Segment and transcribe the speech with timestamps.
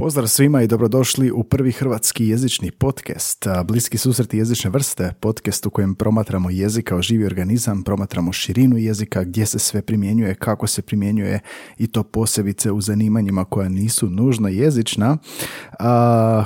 [0.00, 5.70] Pozdrav svima i dobrodošli u prvi hrvatski jezični podcast, Bliski susreti jezične vrste, podcast u
[5.70, 10.82] kojem promatramo jezik kao živi organizam, promatramo širinu jezika, gdje se sve primjenjuje, kako se
[10.82, 11.40] primjenjuje
[11.78, 15.16] i to posebice u zanimanjima koja nisu nužno jezična.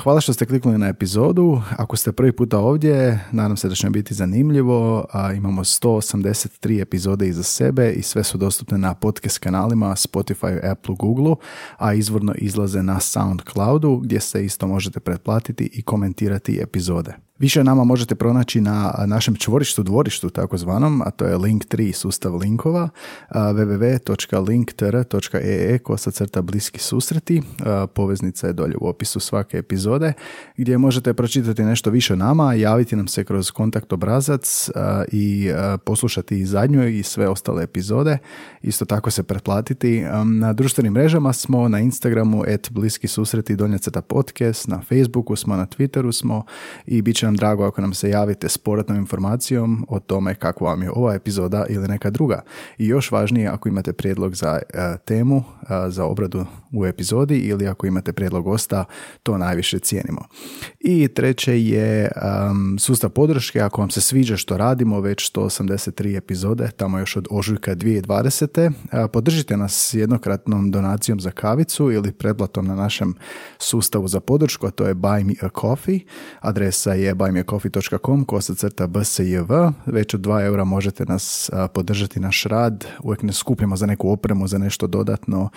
[0.03, 1.63] Hvala što ste kliknuli na epizodu.
[1.77, 5.05] Ako ste prvi puta ovdje, nadam se da će biti zanimljivo.
[5.37, 11.35] Imamo 183 epizode iza sebe i sve su dostupne na podcast kanalima Spotify, Apple, Google,
[11.77, 17.15] a izvorno izlaze na Sound SoundCloudu gdje se isto možete pretplatiti i komentirati epizode.
[17.45, 22.89] Više nama možete pronaći na našem čvorištu dvorištu takozvanom, a to je Link3 sustav linkova
[23.31, 27.43] www.linktr.ee kosa crta bliski susreti.
[27.95, 30.13] Poveznica je dolje u opisu svake epizode
[30.57, 34.71] gdje možete pročitati nešto više o nama, javiti nam se kroz kontakt obrazac
[35.13, 35.51] i
[35.85, 38.19] poslušati i zadnju i sve ostale epizode.
[38.63, 40.05] Isto tako se pretplatiti.
[40.25, 45.67] Na društvenim mrežama smo na Instagramu et bliski susreti donja podcast, na Facebooku smo, na
[45.67, 46.45] Twitteru smo
[46.87, 50.83] i bit će drago ako nam se javite s povratnom informacijom o tome kako vam
[50.83, 52.43] je ova epizoda ili neka druga.
[52.79, 57.69] I još važnije ako imate prijedlog za e, temu, e, za obradu u epizodi ili
[57.69, 58.85] ako imate prijedlog gosta,
[59.23, 60.25] to najviše cijenimo.
[60.81, 62.11] I treće je
[62.79, 67.75] sustav podrške, ako vam se sviđa što radimo, već 183 epizode, tamo još od ožujka
[67.77, 68.69] 2020.
[68.69, 73.15] Uh, podržite nas jednokratnom donacijom za kavicu ili pretplatom na našem
[73.59, 76.01] sustavu za podršku, a to je Buy Me a Coffee.
[76.41, 79.53] Adresa je buymeacoffee.com kosa crta bsjv.
[79.87, 82.85] Već od 2 eura možete nas podržati naš rad.
[83.03, 85.49] Uvijek ne skupimo za neku opremu, za nešto dodatno,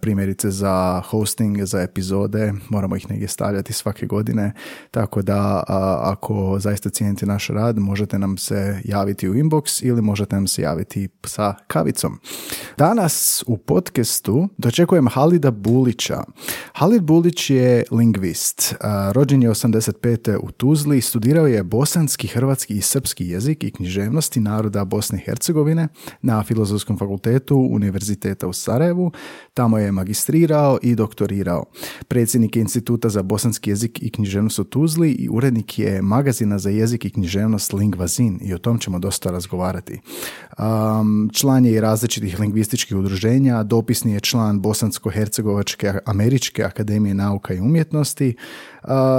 [0.00, 2.52] primjerice za hosting, za epizode.
[2.68, 4.52] Moramo ih negdje stavljati svake godine.
[4.90, 5.62] Tako da
[6.02, 10.62] ako zaista cijenite naš rad, možete nam se javiti u inbox ili možete nam se
[10.62, 12.18] javiti sa kavicom.
[12.78, 16.22] Danas u podcastu dočekujem Halida Bulića.
[16.72, 18.74] Halid Bulić je lingvist.
[19.12, 20.38] Rođen je 85.
[20.42, 25.20] u Tuzli Tuzli studirao je bosanski, hrvatski i srpski jezik i književnosti naroda Bosne i
[25.24, 25.88] Hercegovine
[26.22, 29.12] na Filozofskom fakultetu Univerziteta u Sarajevu.
[29.54, 31.64] Tamo je magistrirao i doktorirao.
[32.08, 36.70] Predsjednik je Instituta za bosanski jezik i književnost u Tuzli i urednik je magazina za
[36.70, 40.00] jezik i književnost Lingvazin i o tom ćemo dosta razgovarati.
[40.58, 47.60] Um, član je i različitih lingvističkih udruženja, dopisni je član Bosansko-Hercegovačke američke akademije nauka i
[47.60, 48.34] umjetnosti,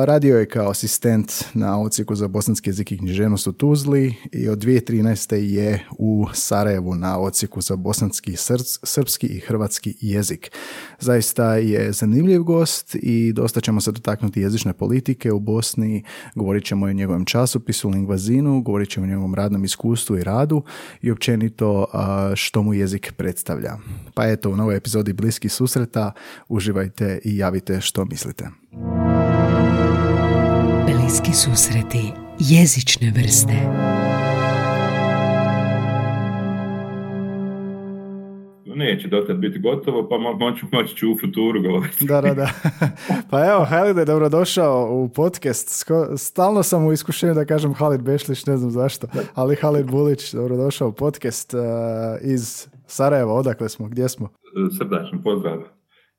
[0.05, 4.59] radio je kao asistent na ocijeku za bosanski jezik i književnost u Tuzli i od
[4.59, 5.35] 2013.
[5.35, 8.35] je u Sarajevu na ocijeku za bosanski,
[8.83, 10.51] srpski i hrvatski jezik.
[10.99, 16.03] Zaista je zanimljiv gost i dosta ćemo se dotaknuti jezične politike u Bosni,
[16.35, 20.63] govorit ćemo o njegovom časopisu Lingvazinu, govorit ćemo o njegovom radnom iskustvu i radu
[21.01, 21.85] i općenito
[22.35, 23.77] što mu jezik predstavlja.
[24.13, 26.11] Pa eto, u novoj epizodi Bliski susreta
[26.49, 28.47] uživajte i javite što mislite.
[31.03, 33.53] Bliski susreti jezične vrste.
[38.75, 42.05] Neće dotad biti gotovo, pa moći, moći ću u futuru govoriti.
[42.05, 42.49] da, da, da.
[43.29, 45.85] Pa evo, Halid je dobrodošao u podcast.
[46.17, 50.87] Stalno sam u iskušenju da kažem Halid Bešlić, ne znam zašto, ali Halid Bulić, dobrodošao
[50.87, 51.59] u podcast uh,
[52.21, 53.33] iz Sarajeva.
[53.33, 53.87] Odakle smo?
[53.87, 54.29] Gdje smo?
[54.77, 55.59] Srdačan pozdrav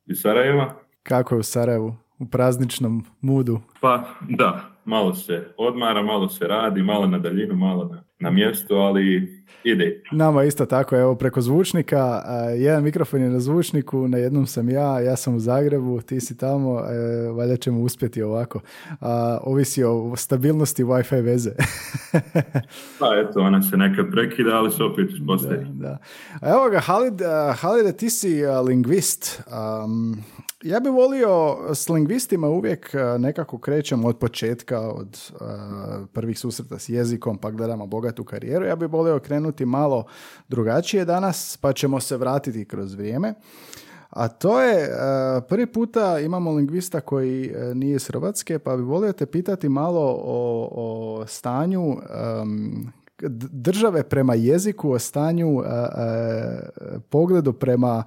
[0.06, 0.74] iz Sarajeva.
[1.02, 1.94] Kako je u Sarajevu?
[2.18, 3.60] U prazničnom mudu?
[3.80, 8.74] Pa da, malo se odmara, malo se radi, malo na daljinu, malo na, na mjestu,
[8.74, 10.02] ali ide.
[10.12, 12.22] Nama isto tako, evo preko zvučnika,
[12.56, 16.36] jedan mikrofon je na zvučniku, na jednom sam ja, ja sam u Zagrebu, ti si
[16.36, 18.60] tamo, e, valjda ćemo uspjeti ovako.
[19.00, 21.50] A, ovisi o stabilnosti Wi-Fi veze.
[22.98, 25.64] pa eto, ona se nekad prekida, ali se opet uspostavi.
[25.64, 25.98] Da,
[26.40, 26.48] da.
[26.50, 27.20] evo ga, Halid,
[27.54, 29.42] Halid, ti si lingvist.
[29.84, 30.24] Um,
[30.64, 35.38] ja bih volio s lingvistima uvijek nekako krećemo od početka, od uh,
[36.12, 38.64] prvih susreta s jezikom, pa gledamo bogatu karijeru.
[38.64, 39.33] Ja bih volio krenuti
[39.66, 40.04] malo
[40.48, 43.34] drugačije danas, pa ćemo se vratiti kroz vrijeme.
[44.10, 49.12] A to je, uh, prvi puta imamo lingvista koji nije s Hrvatske, pa bih volio
[49.12, 52.92] te pitati malo o, o stanju um,
[53.50, 55.62] države prema jeziku, o stanju
[57.08, 58.04] pogledu prema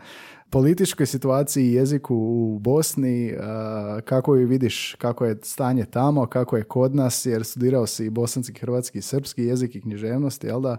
[0.52, 3.34] političkoj situaciji i jeziku u Bosni,
[4.06, 8.10] kako ju vidiš, kako je stanje tamo, kako je kod nas, jer studirao si i
[8.10, 10.78] bosanski, hrvatski, srpski jezik i književnost, jel da?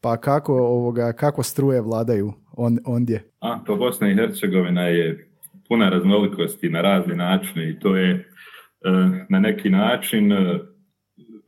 [0.00, 3.30] Pa kako, ovoga, kako struje vladaju on, ondje?
[3.40, 5.30] A, to Bosna i Hercegovina je
[5.68, 8.24] puna raznolikosti na razni načine i to je e,
[9.28, 10.58] na neki način e,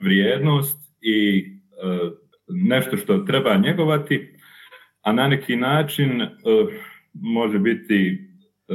[0.01, 2.11] vrijednost i e,
[2.49, 4.35] nešto što treba njegovati,
[5.03, 6.23] a na neki način
[7.21, 8.29] može biti
[8.69, 8.75] e,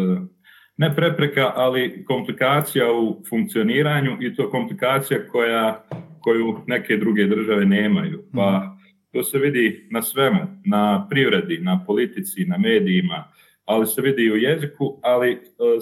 [0.78, 5.84] ne prepreka, ali komplikacija u funkcioniranju i to komplikacija koja,
[6.19, 8.24] koju neke druge države nemaju.
[8.34, 8.68] Pa mhm.
[9.12, 13.24] to se vidi na svemu, na privredi, na politici, na medijima,
[13.66, 15.38] ali se vidi i u jeziku, ali e,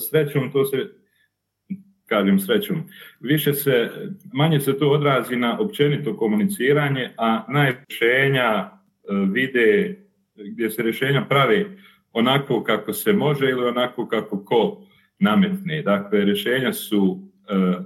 [0.10, 0.78] srećom to se
[2.12, 2.84] kažem srećom.
[3.20, 3.90] Više se,
[4.34, 8.70] manje se to odrazi na općenito komuniciranje, a najrješenja e,
[9.34, 9.98] vide
[10.36, 11.66] gdje se rješenja prave
[12.14, 14.82] onako kako se može ili onako kako ko
[15.20, 15.82] nametne.
[15.82, 17.20] Dakle, rješenja su
[17.50, 17.78] e,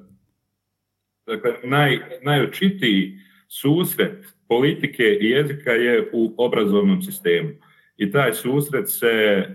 [1.26, 3.18] dakle, naj, najočitiji
[3.48, 7.50] susret politike i jezika je u obrazovnom sistemu.
[7.98, 9.46] I taj susret se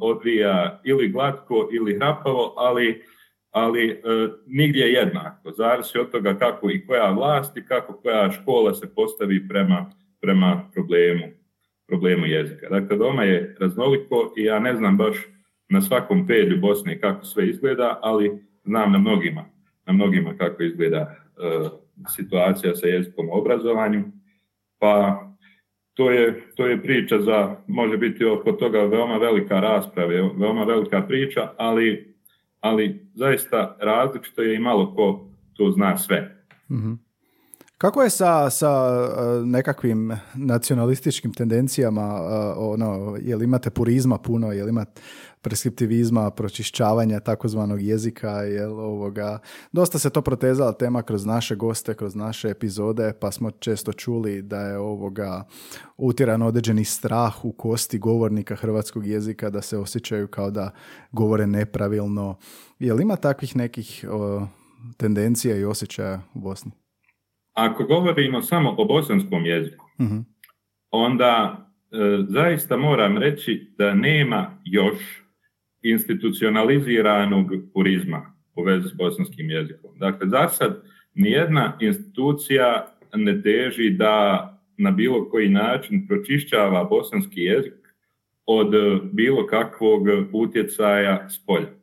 [0.00, 3.02] odvija ili glatko ili hrapavo, ali
[3.50, 3.98] ali e,
[4.46, 5.52] nigdje jednako.
[5.52, 9.90] Zavisi od toga kako i koja vlast i kako koja škola se postavi prema,
[10.20, 11.26] prema problemu,
[11.90, 12.68] problemu jezika.
[12.68, 15.16] Dakle, doma je raznoliko i ja ne znam baš
[15.68, 18.30] na svakom pedlju Bosne kako sve izgleda, ali
[18.64, 19.44] znam na mnogima,
[19.86, 21.68] na mnogima kako izgleda e,
[22.16, 24.04] situacija sa jezikom u obrazovanju.
[24.78, 25.24] Pa
[25.94, 30.08] to je, to je priča za, može biti oko toga veoma velika rasprava,
[30.38, 32.10] veoma velika priča, ali
[32.60, 36.44] ali zaista različito je i malo ko to zna sve.
[36.70, 37.09] mm
[37.80, 44.64] Kako je sa, sa e, nekakvim nacionalističkim tendencijama, e, ono, li imate purizma puno, je
[44.64, 45.00] li imate
[45.42, 49.38] preskriptivizma, pročišćavanja takozvanog jezika, jel ovoga,
[49.72, 54.42] dosta se to protezala tema kroz naše goste, kroz naše epizode, pa smo često čuli
[54.42, 55.44] da je ovoga
[55.96, 60.70] utjeran određeni strah u kosti govornika hrvatskog jezika, da se osjećaju kao da
[61.12, 62.36] govore nepravilno.
[62.78, 64.04] Jel ima takvih nekih
[64.96, 66.79] tendencija i osjećaja u Bosni?
[67.60, 70.24] Ako govorimo samo o bosanskom jeziku, uh
[70.90, 71.96] onda e,
[72.28, 75.24] zaista moram reći da nema još
[75.82, 79.98] institucionaliziranog purizma u vezi s bosanskim jezikom.
[79.98, 80.82] Dakle, za sad
[81.14, 84.46] nijedna institucija ne teži da
[84.76, 87.74] na bilo koji način pročišćava bosanski jezik
[88.46, 88.72] od
[89.12, 90.02] bilo kakvog
[90.32, 91.79] utjecaja s polja.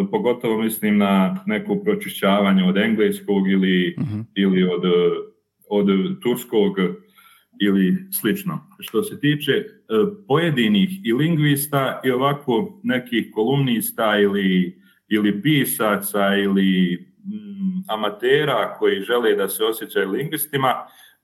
[0.00, 4.20] E, pogotovo mislim na neko pročišćavanje od engleskog ili, mhm.
[4.34, 4.82] ili od,
[5.68, 5.86] od
[6.22, 6.76] turskog
[7.60, 8.68] ili slično.
[8.80, 9.64] Što se tiče e,
[10.28, 19.34] pojedinih i lingvista i ovako nekih kolumnista ili, ili pisaca ili mm, amatera koji žele
[19.34, 20.74] da se osjećaju lingvistima,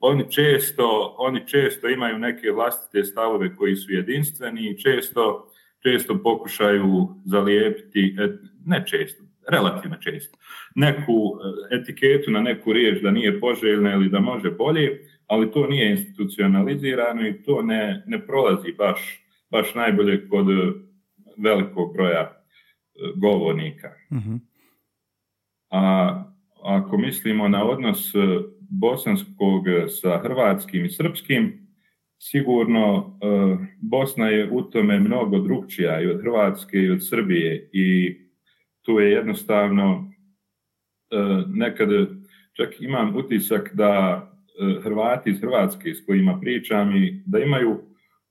[0.00, 5.50] oni često, oni često imaju neke vlastite stavove koji su jedinstveni i često,
[5.82, 8.28] često pokušaju zalijepiti, e,
[8.68, 10.38] ne često, relativno često,
[10.74, 15.66] neku e, etiketu na neku riječ da nije poželjna ili da može bolje, ali to
[15.66, 20.72] nije institucionalizirano i to ne, ne prolazi baš, baš najbolje kod e,
[21.36, 22.30] velikog broja e,
[23.16, 23.88] govornika.
[24.12, 24.34] Mhm.
[25.70, 26.24] A
[26.62, 28.12] ako mislimo na odnos
[28.70, 31.68] bosanskog sa hrvatskim i srpskim,
[32.18, 33.18] sigurno
[33.80, 38.16] Bosna je u tome mnogo drugčija i od Hrvatske i od Srbije i
[38.88, 40.12] tu je jednostavno
[41.46, 41.88] nekad
[42.56, 44.24] čak imam utisak da
[44.58, 47.80] E, Hrvati iz Hrvatske s kojima pričam i da imaju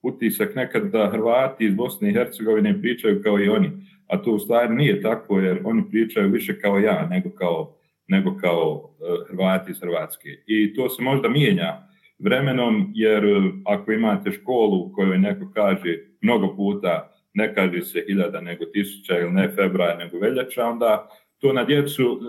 [0.02, 3.72] utisak nekad da Hrvati iz Bosne i Hercegovine pričaju kao i oni,
[4.08, 7.78] a to u stvari nije tako jer oni pričaju više kao ja nego kao,
[8.08, 10.30] nego kao e, Hrvati iz Hrvatske.
[10.48, 11.88] I to se možda mijenja
[12.20, 18.04] vremenom jer e, ako imate školu u kojoj neko kaže mnogo puta ne kaže se
[18.08, 22.20] hiljada nego tisuća ili ne februar nego veljača, onda to na djecu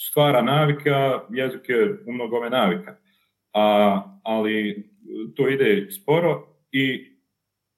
[0.00, 2.96] stvara navika, jezik je u mnogome navika
[3.52, 4.84] a, ali
[5.36, 7.14] to ide sporo i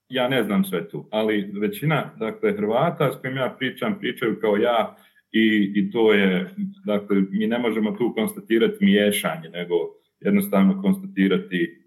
[0.09, 4.57] ja ne znam sve tu, ali većina dakle, Hrvata s kojim ja pričam, pričaju kao
[4.57, 4.97] ja
[5.33, 6.51] i, i to je,
[6.85, 9.75] dakle, mi ne možemo tu konstatirati miješanje, nego
[10.21, 11.87] jednostavno konstatirati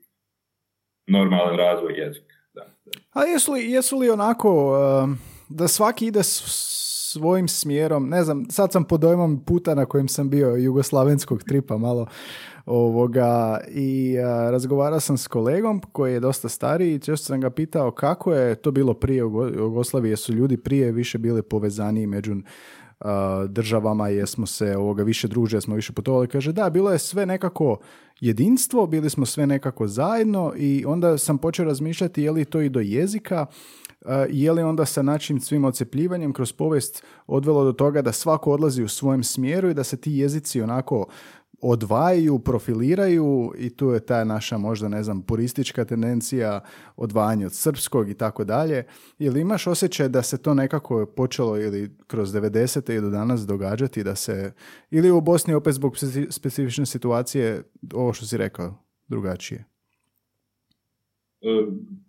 [1.08, 2.39] normalan razvoj jezika.
[3.14, 5.18] A jesu li, jesu li onako um,
[5.50, 10.30] da svaki ide svojim smjerom, ne znam, sad sam pod dojmom puta na kojem sam
[10.30, 12.08] bio jugoslavenskog tripa malo
[12.70, 17.50] Ovoga, I a, razgovarao sam s kolegom koji je dosta stariji i često sam ga
[17.50, 22.36] pitao kako je to bilo prije u Jugoslaviji, jesu ljudi prije više bili povezani među
[23.48, 26.28] državama, jesmo se ovoga više druže, jesmo više putovali.
[26.28, 27.78] Kaže da, bilo je sve nekako
[28.20, 32.70] jedinstvo, bili smo sve nekako zajedno i onda sam počeo razmišljati je li to i
[32.70, 33.46] do jezika,
[34.30, 38.84] je li onda sa način svim ocepljivanjem kroz povijest odvelo do toga da svako odlazi
[38.84, 41.06] u svojem smjeru i da se ti jezici onako
[41.62, 46.60] odvajaju, profiliraju i tu je ta naša možda ne znam puristička tendencija
[46.96, 48.84] odvajanja od srpskog i tako dalje.
[49.20, 52.98] Ili imaš osjećaj da se to nekako počelo ili kroz 90.
[52.98, 54.54] i do danas događati da se
[54.92, 55.96] ili u Bosni opet zbog
[56.30, 57.64] specifične situacije
[57.94, 58.76] ovo što si rekao
[59.08, 59.66] drugačije?
[61.42, 61.48] E,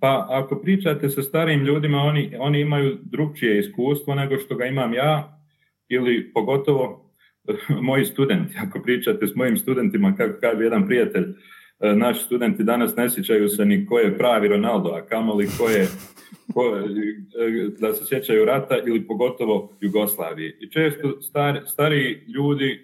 [0.00, 4.94] pa ako pričate sa starijim ljudima, oni, oni imaju drugčije iskustvo nego što ga imam
[4.94, 5.40] ja
[5.88, 7.09] ili pogotovo
[7.88, 8.54] moji studenti.
[8.68, 11.24] Ako pričate s mojim studentima, kako kaže jedan prijatelj,
[11.80, 15.68] e, naši studenti danas ne sjećaju se ni ko je pravi Ronaldo, a kamoli ko
[15.68, 15.88] je
[16.54, 20.58] ko, e, da se sjećaju rata ili pogotovo Jugoslavije.
[20.60, 22.80] I često stari, stariji ljudi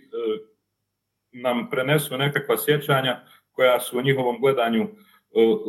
[1.32, 3.20] nam prenesu nekakva sjećanja
[3.52, 4.88] koja su u njihovom gledanju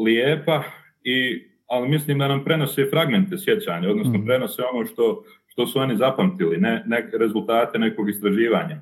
[0.06, 0.64] lijepa,
[1.04, 4.26] i, ali mislim da nam prenose fragmente sjećanja, odnosno mm.
[4.26, 5.24] prenose ono što,
[5.58, 8.76] što su oni zapamtili, ne, ne rezultate nekog istraživanja.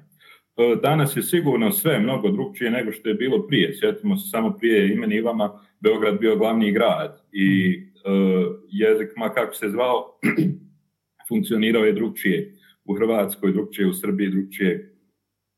[0.57, 3.73] E, danas je sigurno sve mnogo drugčije nego što je bilo prije.
[3.79, 9.53] Sjetimo se samo prije imeni Ivama, Beograd bio glavni grad i uh, jezik, ma kako
[9.53, 10.19] se zvao,
[11.29, 12.55] funkcionirao je drugčije
[12.85, 14.95] u Hrvatskoj, drugčije u Srbiji, drugčije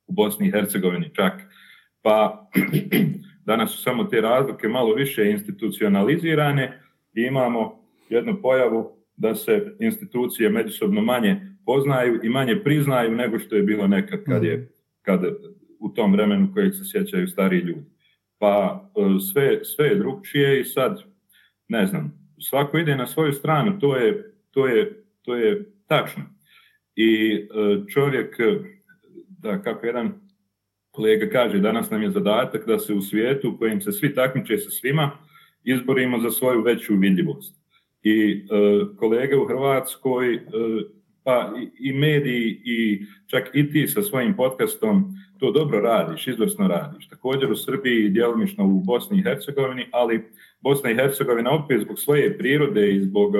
[0.08, 1.34] u Bosni i Hercegovini čak.
[2.02, 2.48] Pa
[3.46, 6.82] Danas su samo te razlike malo više institucionalizirane
[7.14, 13.56] i imamo jednu pojavu da se institucije međusobno manje poznaju i manje priznaju nego što
[13.56, 14.70] je bilo nekad kad je
[15.02, 15.22] kad
[15.80, 17.86] u tom vremenu kojeg se sjećaju stariji ljudi.
[18.38, 21.04] Pa e, sve, sve je drugčije i sad,
[21.68, 26.24] ne znam, svako ide na svoju stranu, to je, to je, to je tačno.
[26.96, 27.48] I e,
[27.94, 28.36] čovjek,
[29.28, 30.14] da kako jedan
[30.92, 34.58] kolega kaže, danas nam je zadatak da se u svijetu u kojem se svi takmiče
[34.58, 35.12] sa svima
[35.64, 37.57] izborimo za svoju veću vidljivost.
[38.08, 40.40] I e, kolege u Hrvatskoj, e,
[41.24, 47.08] pa i, mediji i čak i ti sa svojim podcastom to dobro radiš, izvrsno radiš.
[47.08, 50.24] Također u Srbiji i djelomično u Bosni i Hercegovini, ali
[50.62, 53.34] Bosna i Hercegovina opet zbog svoje prirode i zbog,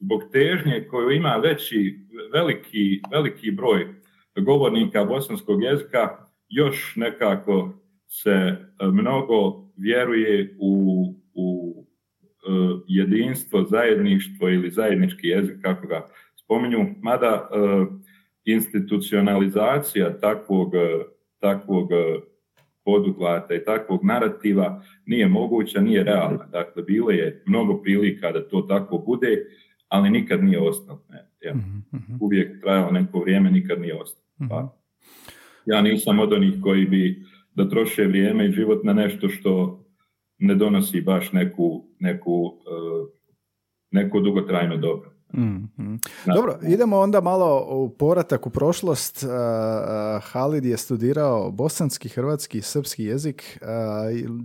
[0.00, 1.98] zbog težnje koju ima veći,
[2.32, 4.02] veliki, veliki broj
[4.40, 6.08] govornika bosanskog jezika,
[6.48, 7.72] još nekako
[8.08, 11.21] se e, mnogo vjeruje u, e,
[12.86, 17.56] jedinstvo, zajedništvo ili zajednički jezik, kako ga spominju, mada e,
[18.44, 20.72] institucionalizacija takvog,
[21.38, 21.88] takvog
[22.84, 26.46] poduhvata i takvog narativa nije moguća, nije realna.
[26.52, 29.44] Dakle, bilo je mnogo prilika da to tako bude,
[29.88, 31.04] ali nikad nije ostalo.
[31.54, 32.16] Mhm, mhm.
[32.20, 34.26] Uvijek trajalo neko vrijeme, nikad nije ostalo.
[34.48, 34.76] Pa,
[35.66, 37.22] ja nisam od onih koji bi
[37.54, 39.84] da troše vrijeme i život na nešto što
[40.38, 43.08] ne donosi baš neku, neku, uh,
[43.90, 45.10] neko dugotrajno dobro.
[45.34, 45.96] mm
[46.34, 49.22] Dobro, idemo onda malo u poratak u prošlost.
[49.22, 49.30] Uh,
[50.22, 53.58] Halid je studirao bosanski, hrvatski i srpski jezik.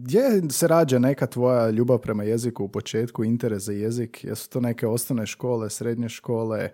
[0.03, 4.23] Gdje se rađa neka tvoja ljubav prema jeziku u početku, interes za jezik?
[4.23, 6.69] Jesu to neke osnovne škole, srednje škole,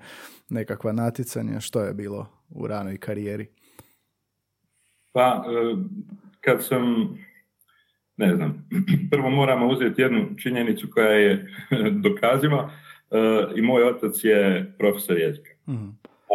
[0.49, 1.59] nekakva naticanja?
[1.59, 3.47] Što je bilo u ranoj karijeri?
[5.13, 5.75] Pa, e,
[6.41, 6.83] kad sam,
[8.17, 8.67] ne znam,
[9.12, 11.48] prvo moramo uzeti jednu činjenicu koja je
[12.05, 12.70] dokaziva
[13.12, 13.17] e,
[13.55, 15.50] i moj otac je profesor jezika.
[15.70, 15.88] Mhm.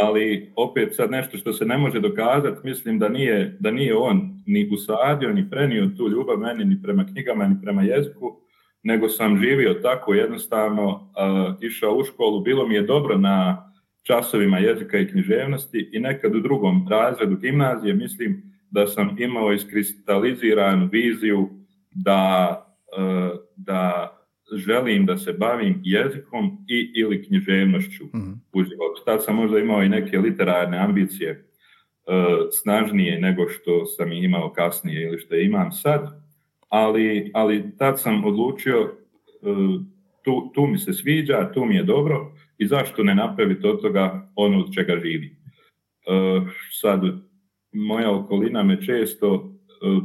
[0.03, 4.31] Ali opet sad nešto što se ne može dokazati, mislim da nije, da nije on
[4.47, 8.41] ni usadio, ni prenio tu ljubav meni ni prema knjigama, ni prema jeziku,
[8.83, 13.65] nego sam živio tako jednostavno, uh, išao u školu, bilo mi je dobro na
[14.03, 20.89] časovima jezika i književnosti i nekad u drugom razredu gimnazije, mislim, da sam imao iskristaliziranu
[20.93, 21.58] viziju
[22.05, 22.64] da,
[22.99, 24.14] e, da
[24.57, 29.02] želim da se bavim jezikom i ili književnošću mm u životu.
[29.05, 31.40] Tad sam možda imao i neke literarne ambicije e,
[32.50, 36.23] snažnije nego što sam imao kasnije ili što imam sad,
[36.69, 38.88] ali, ali tad sam odlučio e,
[40.25, 44.31] tu, tu mi se sviđa, tu mi je dobro i zašto ne napraviti od toga
[44.35, 45.37] ono od čega živi.
[46.81, 47.00] Sad
[47.73, 49.52] moja okolina me često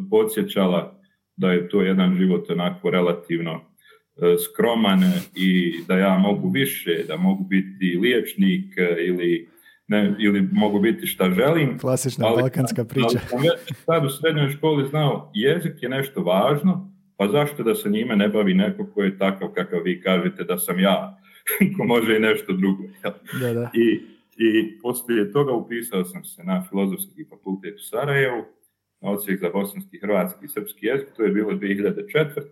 [0.10, 1.03] podsjećala
[1.36, 5.04] da je to jedan život onako relativno e, skroman
[5.36, 9.50] i da ja mogu više, da mogu biti liječnik e, ili,
[9.88, 11.78] ne, ili mogu biti šta želim.
[11.80, 13.20] Klasična ali, balkanska priča.
[13.34, 17.90] Ali sam sad u srednjoj školi znao jezik je nešto važno, pa zašto da se
[17.90, 21.20] njime ne bavi neko ko je takav kakav vi kažete da sam ja,
[21.78, 22.84] ko može i nešto drugo.
[23.40, 23.72] Da, da.
[23.74, 28.44] I i poslije toga upisao sam se na filozofski fakultet u Sarajevu,
[29.04, 32.44] na odsjek za bosanski, hrvatski i srpski jezik, to je bilo 2004.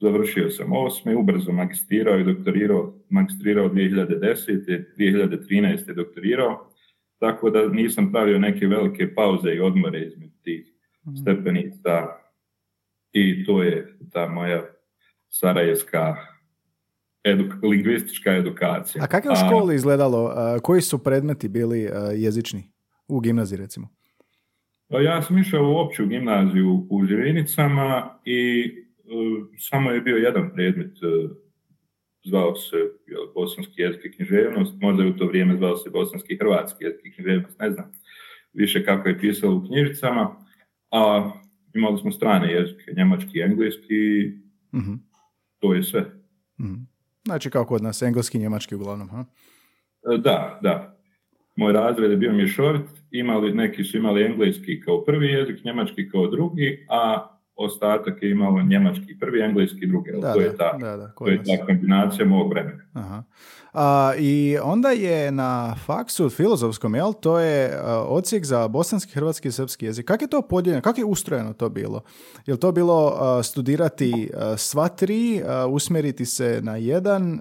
[0.00, 4.84] Završio sam osme, ubrzo magistrirao i doktorirao, magistrirao 2010.
[4.98, 5.94] 2013.
[5.94, 6.70] doktorirao,
[7.18, 10.72] tako da nisam pravio neke velike pauze i odmore između tih
[11.22, 12.06] stepenica
[13.12, 14.64] i to je ta moja
[15.28, 16.16] sarajevska
[17.62, 19.04] lingvistička edukacija.
[19.04, 20.34] A kako je u školi izgledalo?
[20.62, 22.70] koji su predmeti bili jezični
[23.08, 23.97] u gimnaziji recimo?
[24.88, 29.10] Pa ja sam išao u opću gimnaziju u Živinicama i e,
[29.58, 31.28] samo je bio jedan predmet, e,
[32.24, 32.76] zvao se
[33.34, 37.12] bosanski jezik i književnost, možda je u to vrijeme zvao se bosanski hrvatski jezik i
[37.12, 37.92] književnost, ne znam
[38.52, 40.36] više kako je pisalo u knjižicama,
[40.90, 41.30] a
[41.74, 44.32] imali smo strane jezike, njemački i engleski,
[44.74, 44.94] mhm.
[45.58, 46.00] to je sve.
[46.60, 46.74] Mhm.
[47.24, 49.24] Znači kao kod nas, engleski i njemački uglavnom, ha?
[50.14, 50.98] E, da, da.
[51.56, 56.26] Moj razred je bio mješovit, imali, neki su imali engleski kao prvi jezik, njemački kao
[56.26, 60.10] drugi, a ostatak je imao njemački prvi, engleski drugi.
[60.20, 62.82] Da, to, je ta, da, da, to je ta kombinacija mog vremena.
[62.92, 63.22] Aha.
[63.72, 69.52] A, I onda je na faksu filozofskom, jel, to je odsjek za bosanski, hrvatski i
[69.52, 70.06] srpski jezik.
[70.06, 70.82] Kako je to podijeljeno?
[70.82, 72.02] Kako je ustrojeno to bilo?
[72.46, 77.40] Je li to bilo studirati sva tri, usmjeriti se na jedan?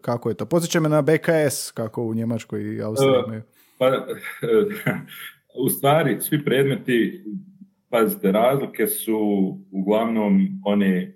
[0.00, 0.46] kako je to?
[0.46, 3.42] Podsjeća me na BKS, kako u Njemačkoj i Austriji imaju.
[3.78, 4.06] Pa,
[5.64, 7.24] u stvari, svi predmeti
[7.90, 9.18] Pazite, razlike su
[9.70, 11.12] uglavnom one, e,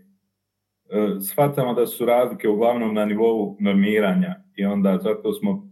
[1.20, 5.68] shvatamo da su razlike uglavnom na nivou normiranja i onda zato smo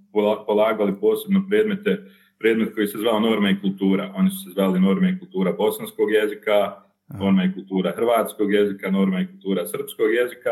[0.47, 1.99] polagali posebno predmete,
[2.39, 4.13] predmet koji se zvao norma i kultura.
[4.17, 6.83] Oni su se zvali norma i kultura bosanskog jezika,
[7.19, 10.51] norma i kultura hrvatskog jezika, norma i kultura srpskog jezika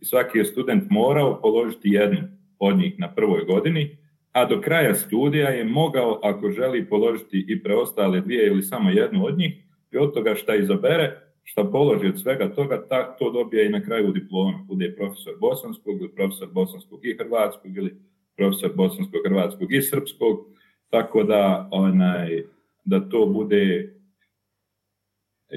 [0.00, 2.18] i svaki je student morao položiti jednu
[2.58, 3.98] od njih na prvoj godini,
[4.36, 9.26] a do kraja studija je mogao, ako želi, položiti i preostale dvije ili samo jednu
[9.26, 9.52] od njih,
[9.92, 13.82] i od toga šta izabere, šta položi od svega toga, ta, to dobije i na
[13.82, 14.58] kraju diplomu.
[14.64, 17.96] Bude profesor bosanskog, ili profesor bosanskog i hrvatskog, ili
[18.36, 20.46] profesor bosanskog, hrvatskog i srpskog,
[20.90, 22.42] tako da, onaj,
[22.84, 23.94] da to bude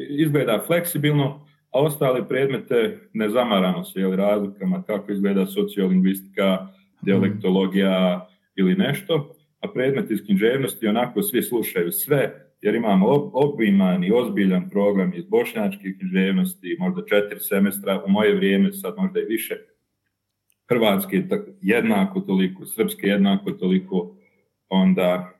[0.09, 6.67] izgleda fleksibilno, a ostale predmete ne zamarano se jeli, razlikama kako izgleda sociolingvistika,
[7.01, 8.29] dijalektologija
[8.59, 14.69] ili nešto, a predmet iz književnosti onako svi slušaju sve, jer imamo obiman i ozbiljan
[14.69, 19.55] program iz bošnjačke književnosti, možda četiri semestra, u moje vrijeme sad možda i više,
[20.69, 21.23] hrvatske
[21.61, 24.15] jednako toliko, srpske jednako toliko,
[24.69, 25.33] onda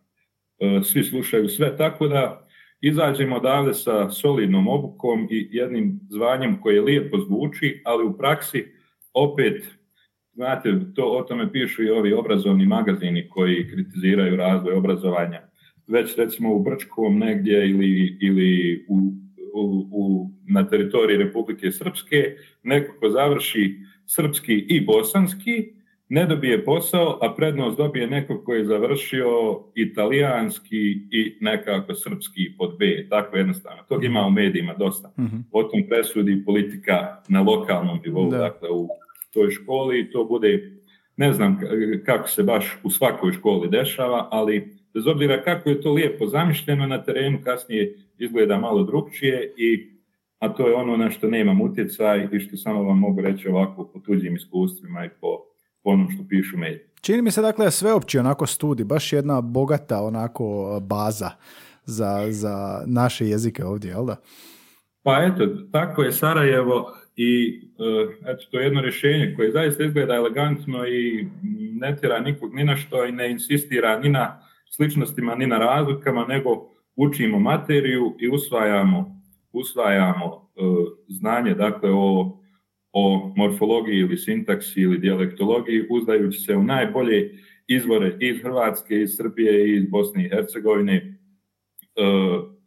[0.60, 2.47] e, svi slušaju sve, tako da
[2.82, 8.65] izađemo odavde sa solidnom obukom i jednim zvanjem koje lijepo zvuči, ali u praksi
[9.13, 9.78] opet,
[10.39, 15.49] znate, to o tome pišu i ovi obrazovni magazini koji kritiziraju razvoj obrazovanja
[15.89, 18.99] već recimo u Brčkom negdje ili, ili u,
[19.91, 25.73] u, na teritoriji Republike Srpske, neko ko završi srpski i bosanski,
[26.10, 29.28] ne dobije posao, a prednost dobije neko koji je završio
[29.75, 30.78] italijanski
[31.12, 33.08] i nekako srpski pod B.
[33.10, 33.84] Tako jednostavno.
[33.84, 35.12] Tog ima u medijima dosta.
[35.17, 35.43] Uh-huh.
[35.52, 38.88] Potom presudi politika na lokalnom nivou, dakle u
[39.33, 40.79] toj školi to bude,
[41.17, 41.59] ne znam
[42.05, 46.87] kako se baš u svakoj školi dešava, ali bez obzira kako je to lijepo zamišljeno
[46.87, 49.99] na terenu, kasnije izgleda malo drugčije i
[50.39, 53.91] a to je ono na što nemam utjecaj i što samo vam mogu reći ovako
[53.93, 55.37] po tuđim iskustvima i po,
[55.83, 56.89] po onom što pišu mediji.
[57.01, 61.29] Čini mi se dakle sveopći onako studij, baš jedna bogata onako baza
[61.85, 64.15] za, za naše jezike ovdje, jel da?
[65.03, 70.15] Pa eto, tako je Sarajevo i e, eto, to je jedno rješenje koje zaista izgleda
[70.15, 71.27] elegantno i
[71.73, 76.25] ne tjera nikog ni na što i ne insistira ni na sličnostima ni na razlikama,
[76.25, 76.49] nego
[76.95, 79.21] učimo materiju i usvajamo,
[79.53, 80.62] usvajamo e,
[81.08, 82.39] znanje dakle o,
[82.91, 87.32] o morfologiji ili sintaksi ili dijalektologiji uzdajući se u najbolje
[87.67, 90.95] izvore iz Hrvatske, iz Srbije i iz Bosne i Hercegovine.
[90.95, 91.10] E,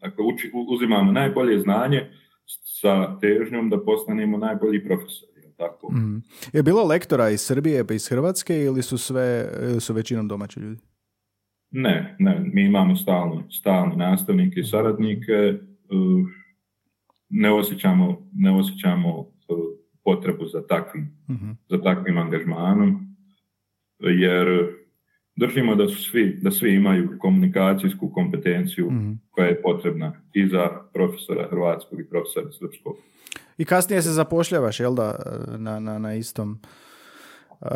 [0.00, 5.32] dakle, uči, uzimamo najbolje znanje sa težnjom da postanemo najbolji profesori.
[5.56, 5.92] Tako.
[5.92, 6.22] Mm.
[6.52, 9.48] Je bilo lektora iz Srbije pa iz Hrvatske ili su sve
[9.80, 10.80] su većinom domaći ljudi?
[11.70, 15.58] Ne, ne, mi imamo stalno, stalno nastavnike i saradnike, e,
[17.28, 19.52] ne osjećamo, ne osjećamo e,
[20.04, 23.16] potrebu za takvim, uh za takvim angažmanom,
[23.98, 24.72] jer
[25.36, 28.92] držimo da su svi, da svi imaju komunikacijsku kompetenciju uh
[29.30, 32.96] koja je potrebna i za profesora hrvatskog i profesora srpskog.
[33.58, 35.18] I kasnije se zapošljavaš, jel da,
[35.58, 36.58] na, na, na istom
[37.62, 37.68] Uh,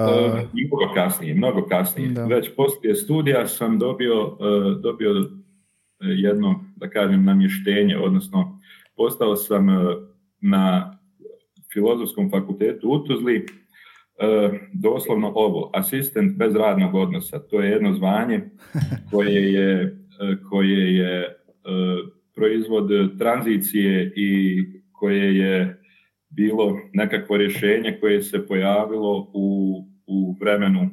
[0.52, 2.26] mnogo kasnije, mnogo kasnije.
[2.28, 5.30] Već poslije studija sam dobio, uh, dobio
[6.00, 8.60] jedno, da kažem, namještenje, odnosno
[8.96, 9.76] postao sam uh,
[10.40, 10.98] na
[11.72, 13.46] filozofskom fakultetu u Tuzli
[14.72, 17.38] doslovno ovo, asistent bez radnog odnosa.
[17.38, 18.40] To je jedno zvanje
[19.10, 19.98] koje je,
[20.50, 21.36] koje je
[22.34, 24.58] proizvod tranzicije i
[24.92, 25.82] koje je
[26.28, 29.76] bilo nekakvo rješenje koje se pojavilo u,
[30.06, 30.90] u vremenu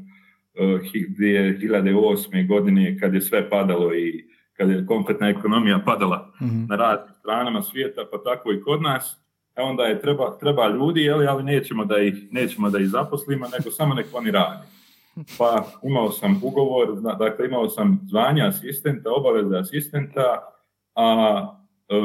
[0.55, 2.47] 2008.
[2.47, 7.61] godine kad je sve padalo i kad je kompletna ekonomija padala mm na raznim stranama
[7.61, 9.22] svijeta, pa tako i kod nas,
[9.55, 13.47] e onda je treba, treba ljudi, jeli, ali nećemo da, ih, nećemo da ih zaposlimo,
[13.47, 14.67] nego samo nek oni radi.
[15.37, 20.53] Pa imao sam ugovor, dakle imao sam zvanje asistenta, obaveze asistenta,
[20.95, 21.47] a
[21.89, 21.95] e,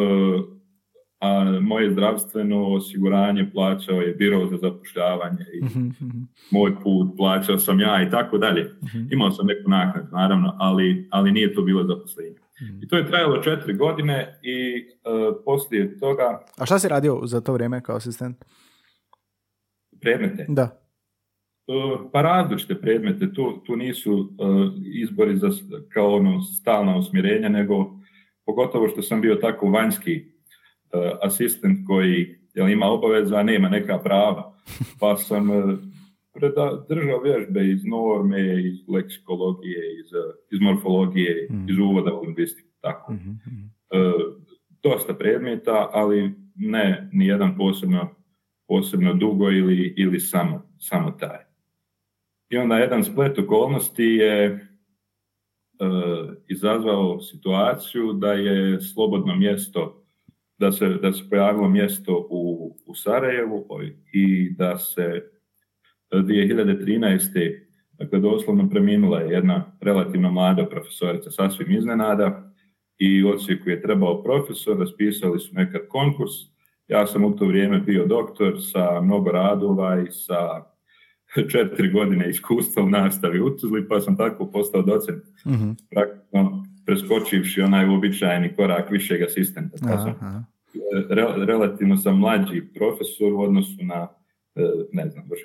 [1.20, 6.18] a moje zdravstveno osiguranje plaćao je biro za zapošljavanje i mhm, mhm.
[6.50, 8.64] moj put plaćao sam ja i tako dalje.
[8.84, 9.06] Mhm.
[9.10, 12.36] Imao sam neku naknadu, naravno, ali, ali nije to bilo zaposlenje.
[12.82, 16.44] I to je trajalo četiri godine i uh, poslije toga...
[16.58, 18.44] A šta si radio za to vrijeme kao asistent?
[20.00, 20.46] Predmete?
[20.48, 20.80] Da.
[21.66, 23.32] Uh, pa različite predmete.
[23.32, 25.48] Tu, tu nisu uh, izbori za,
[25.88, 27.90] kao ono stalna usmjerenja, nego
[28.46, 30.37] pogotovo što sam bio tako vanjski
[31.22, 34.54] asistent koji jel, ima obaveza, a nema neka prava.
[35.00, 35.76] Pa sam e,
[36.34, 41.70] preda, držao vježbe iz norme, iz leksikologije, iz, e, iz morfologije, mm.
[41.70, 42.68] iz uvoda u lingvistiku.
[42.80, 43.12] Tako.
[43.12, 43.72] Mm-hmm.
[44.82, 48.08] dosta predmeta, ali ne ni jedan posebno,
[48.68, 51.38] posebno dugo ili, ili samo, samo taj.
[52.50, 54.68] I onda jedan splet okolnosti je
[56.48, 60.07] izazvao situaciju da je slobodno mjesto
[60.58, 63.66] da se, da se pojavilo mjesto u, u Sarajevu
[64.12, 65.30] i da se
[66.12, 67.58] 2013.
[67.92, 72.52] Dakle, doslovno preminula je jedna relativno mlada profesorica sasvim iznenada
[72.98, 76.32] i u Osijeku je trebao profesor, raspisali su nekad konkurs.
[76.88, 80.64] Ja sam u to vrijeme bio doktor sa mnogo radova i sa
[81.52, 85.24] četiri godine iskustva u nastavi u Tuzli, pa sam tako postao docent.
[85.46, 89.76] mm Praktično preskočivši onaj uobičajeni korak višeg asistenta.
[89.80, 90.46] Pa sam
[91.46, 94.08] relativno sam mlađi profesor u odnosu na,
[94.54, 94.60] e,
[94.92, 95.38] ne znam, baš,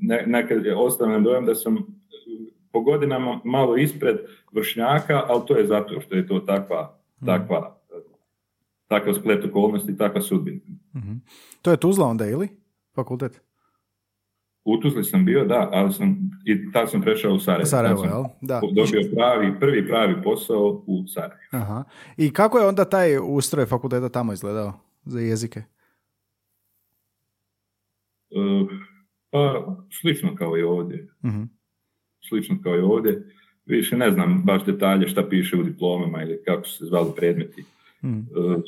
[0.00, 1.76] ne, nekad je ostavljam dojam da sam
[2.72, 4.16] po godinama malo ispred
[4.52, 7.26] vršnjaka, ali to je zato što je to takva, mhm.
[7.26, 7.78] takva,
[8.86, 10.60] takav splet okolnosti, takva sudbina.
[10.94, 11.20] mm
[11.62, 12.48] To je Tuzla onda ili
[12.94, 13.42] fakultet?
[14.64, 17.66] U Tuzli sam bio, da, ali sam, i tad sam prešao u Sarajevo.
[17.66, 18.24] Sarajevo, jel?
[18.40, 18.60] Da.
[18.60, 21.48] Dobio pravi, prvi pravi posao u Sarajevo.
[21.50, 21.84] Aha.
[22.16, 24.72] I kako je onda taj ustroj fakulteta tamo izgledao
[25.04, 25.62] za jezike?
[28.30, 28.68] Uh,
[29.30, 31.08] pa, slično kao i ovdje.
[31.22, 31.48] Uh-huh.
[32.28, 33.30] Slično kao i ovdje.
[33.66, 37.64] Više ne znam baš detalje šta piše u diplomama ili kako su se zvali predmeti.
[38.02, 38.54] Uh-huh.
[38.56, 38.62] Uh,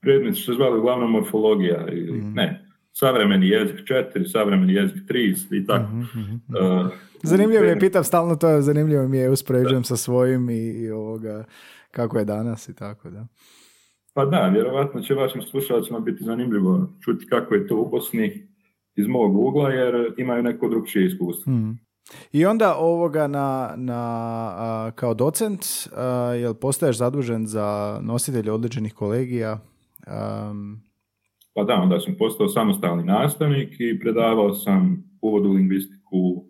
[0.00, 2.34] predmeti su se zvali uglavnom morfologija ili uh-huh.
[2.34, 2.59] ne
[2.92, 5.92] savremeni jezik 4, savremeni jezik 3 i tako.
[5.92, 6.42] Mm-hmm.
[6.48, 6.90] Uh,
[7.22, 11.44] zanimljivo je, pitam stalno to, zanimljivo mi je, uspoređujem sa svojim i, i, ovoga,
[11.90, 13.26] kako je danas i tako, da.
[14.14, 18.48] Pa da, vjerovatno će vašim slušalcima biti zanimljivo čuti kako je to u Bosni
[18.96, 21.52] iz mog ugla, jer imaju neko drugčije iskustvo.
[21.52, 21.78] Mm.
[22.32, 24.02] I onda ovoga na, na
[24.56, 25.60] a, kao docent,
[25.96, 29.58] a, jel postaješ zadužen za nositelje određenih kolegija?
[30.06, 30.89] Um,
[31.54, 36.44] pa da, onda sam postao samostalni nastavnik i predavao sam uvod u lingvistiku,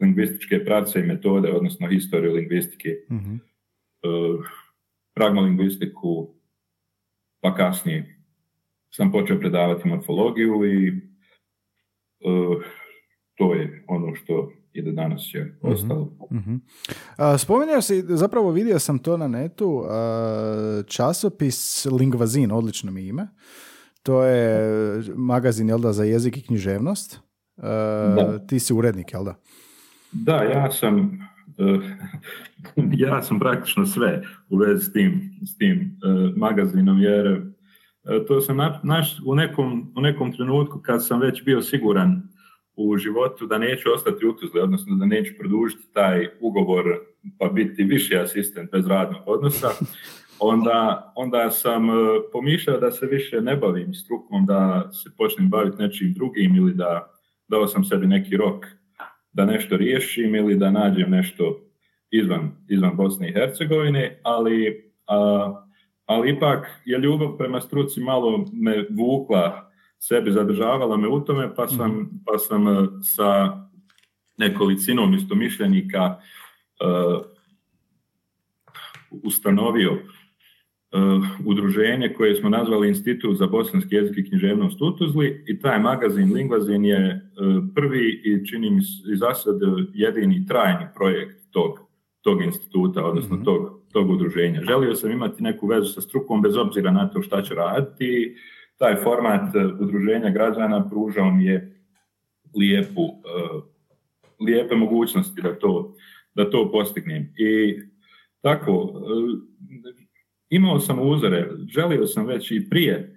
[0.00, 4.46] lingvističke prace i metode, odnosno historiju lingvistike, uh,
[5.14, 6.34] pragmalingvistiku,
[7.40, 8.22] pa kasnije
[8.90, 12.62] sam počeo predavati morfologiju i uh,
[13.34, 15.72] to je ono što i do danas je mhm.
[15.72, 16.12] ostalo.
[16.32, 16.60] Mm-hmm.
[17.38, 19.84] Spominjao si, zapravo vidio sam to na netu,
[20.86, 23.28] časopis Lingvazin, odlično mi ime.
[24.06, 27.20] To je magazin, jel da, za jezik i književnost.
[27.56, 27.64] Uh,
[28.46, 29.34] ti si urednik, jel da?
[30.12, 31.18] Da, ja sam
[31.58, 31.82] uh,
[33.06, 35.98] ja sam praktično sve u vezi s tim, s tim
[36.36, 37.42] magazinom, jer
[38.28, 42.22] to sam naš, u, nekom, u nekom trenutku kad sam već bio siguran
[42.76, 46.84] u životu da neću ostati u Tuzli, odnosno da neću produžiti taj ugovor
[47.38, 49.68] pa biti viši asistent bez radnog odnosa,
[50.40, 51.92] onda, onda sam e,
[52.32, 57.10] pomišljao da se više ne bavim strukom, da se počnem baviti nečim drugim ili da
[57.48, 58.66] dao sam sebi neki rok
[59.32, 61.60] da nešto riješim ili da nađem nešto
[62.10, 64.84] izvan, izvan Bosne i Hercegovine, ali,
[66.06, 71.68] ali ipak je ljubav prema struci malo me vukla sebi, zadržavala me u tome, pa
[71.68, 72.02] sam, mhm.
[72.26, 73.60] pa sam e, sa
[74.38, 76.16] nekolicinom istomišljenika
[76.80, 77.22] uh,
[79.10, 79.98] ustanovio
[81.46, 86.32] udruženje koje smo nazvali Institut za bosanski jezik i književnost u Tuzli i taj magazin
[86.32, 88.80] Lingvazin je uh, prvi i čini mi
[89.12, 89.56] i za sad
[89.94, 91.78] jedini trajni projekt tog,
[92.22, 93.44] tog instituta, odnosno mm-hmm.
[93.44, 94.62] tog, tog udruženja.
[94.62, 98.36] Želio sam imati neku vezu sa strukom bez obzira na to šta ću raditi.
[98.78, 101.82] Taj format udruženja građana pružao mi je
[102.56, 103.02] lijepu,
[104.40, 105.94] lijepe mogućnosti da to,
[106.34, 107.32] da to postignem.
[107.36, 107.78] I
[108.40, 108.92] tako,
[110.50, 113.16] imao sam uzore, želio sam već i prije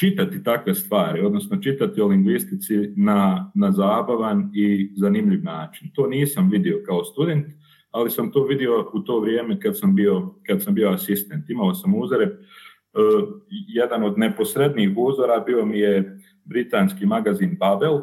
[0.00, 5.90] čitati takve stvari, odnosno čitati o lingvistici na, na zabavan i zanimljiv način.
[5.94, 7.46] To nisam vidio kao student,
[7.90, 11.50] ali sam to vidio u to vrijeme kad sam bio, kad sam bio asistent.
[11.50, 12.24] Imao sam uzore.
[12.24, 12.36] E,
[13.68, 18.00] jedan od neposrednijih uzora bio mi je britanski magazin Babel,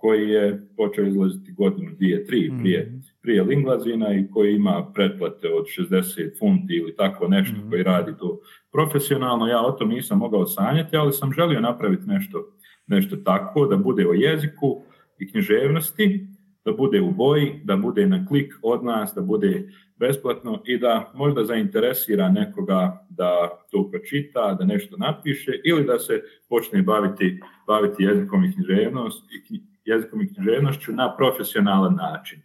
[0.00, 2.98] koji je počeo izlaziti godinu, dvije, tri prije, mhm.
[3.22, 8.12] prije Lingvazina i koji ima pretplate od 60 funti ili tako nešto mm koji radi
[8.18, 8.40] to
[8.72, 9.46] profesionalno.
[9.46, 12.38] Ja o tom nisam mogao sanjati, ali sam želio napraviti nešto,
[12.86, 14.82] nešto tako da bude o jeziku
[15.18, 16.26] i književnosti,
[16.64, 21.12] da bude u boji, da bude na klik od nas, da bude besplatno i da
[21.14, 28.02] možda zainteresira nekoga da to pročita, da nešto napiše ili da se počne baviti, baviti
[28.02, 29.44] jezikom i književnosti
[29.88, 32.38] jezikom i književnošću na profesionalan način.
[32.38, 32.44] E,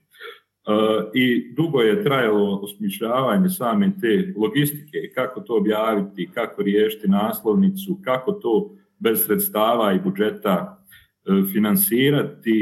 [1.13, 8.31] I dugo je trajalo osmišljavanje same te logistike, kako to objaviti, kako riješiti naslovnicu, kako
[8.31, 10.79] to bez sredstava i budžeta
[11.25, 12.59] e, finansirati,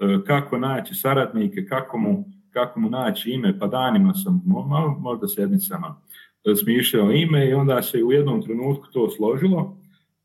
[0.00, 4.42] e, kako naći saradnike, kako mu, kako mu naći ime, pa danima sam,
[4.98, 6.00] možda sedmicama,
[6.62, 9.76] smišljao ime i onda se u jednom trenutku to složilo,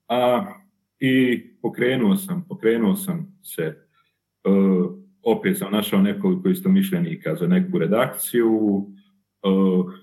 [0.07, 0.45] a
[0.99, 3.75] i pokrenuo sam, pokrenuo sam se,
[4.43, 4.91] uh,
[5.23, 8.49] opet sam našao nekoliko istomišljenika za neku redakciju,
[9.43, 9.93] uh,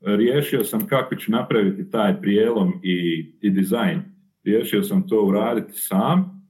[0.00, 4.02] riješio sam kako ću napraviti taj prijelom i, i dizajn.
[4.44, 6.42] Riješio sam to uraditi sam,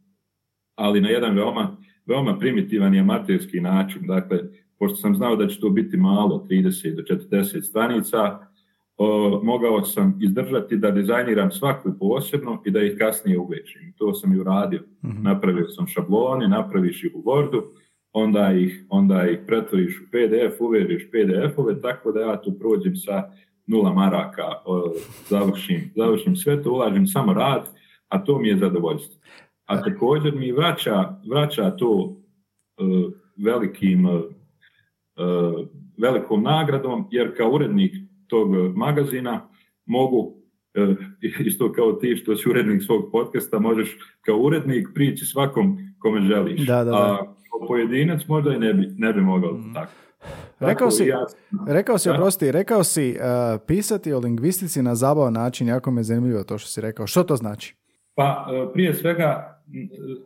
[0.74, 4.06] ali na jedan veoma, veoma primitivan i amaterski način.
[4.06, 4.38] Dakle,
[4.78, 8.46] pošto sam znao da će to biti malo, 30 do 40 stranica,
[9.42, 13.92] mogao sam izdržati da dizajniram svaku posebno i da ih kasnije uvečim.
[13.98, 14.80] To sam i uradio.
[15.02, 17.62] mm Napravio sam šablone, napraviš ih u Wordu,
[18.12, 23.30] onda ih, onda ih pretvoriš u PDF, uveriš PDF-ove, tako da ja tu prođem sa
[23.66, 24.42] nula maraka,
[25.28, 27.68] završim, završim sve to, ulažem samo rad,
[28.08, 29.20] a to mi je zadovoljstvo.
[29.66, 32.16] A također mi vraća, vraća to
[32.78, 32.82] e,
[33.44, 34.20] velikim, e,
[35.98, 37.94] velikom nagradom, jer kao urednik
[38.32, 39.48] tog e, magazina
[39.86, 40.34] mogu
[40.74, 40.94] e,
[41.48, 46.66] isto kao ti što si urednik svog podcasta, možeš kao urednik prići svakom kome želiš.
[46.66, 46.96] Da, da, da.
[46.96, 49.74] A kao pojedinac možda i ne bi, ne bi mogao mm.
[49.74, 49.92] tako.
[50.60, 51.12] Rekao si,
[51.68, 56.42] rekao si, oprosti, rekao si uh, pisati o lingvistici na zabavan način, jako me zanimljivo
[56.42, 57.06] to što si rekao.
[57.06, 57.74] Što to znači?
[58.14, 59.60] Pa prije svega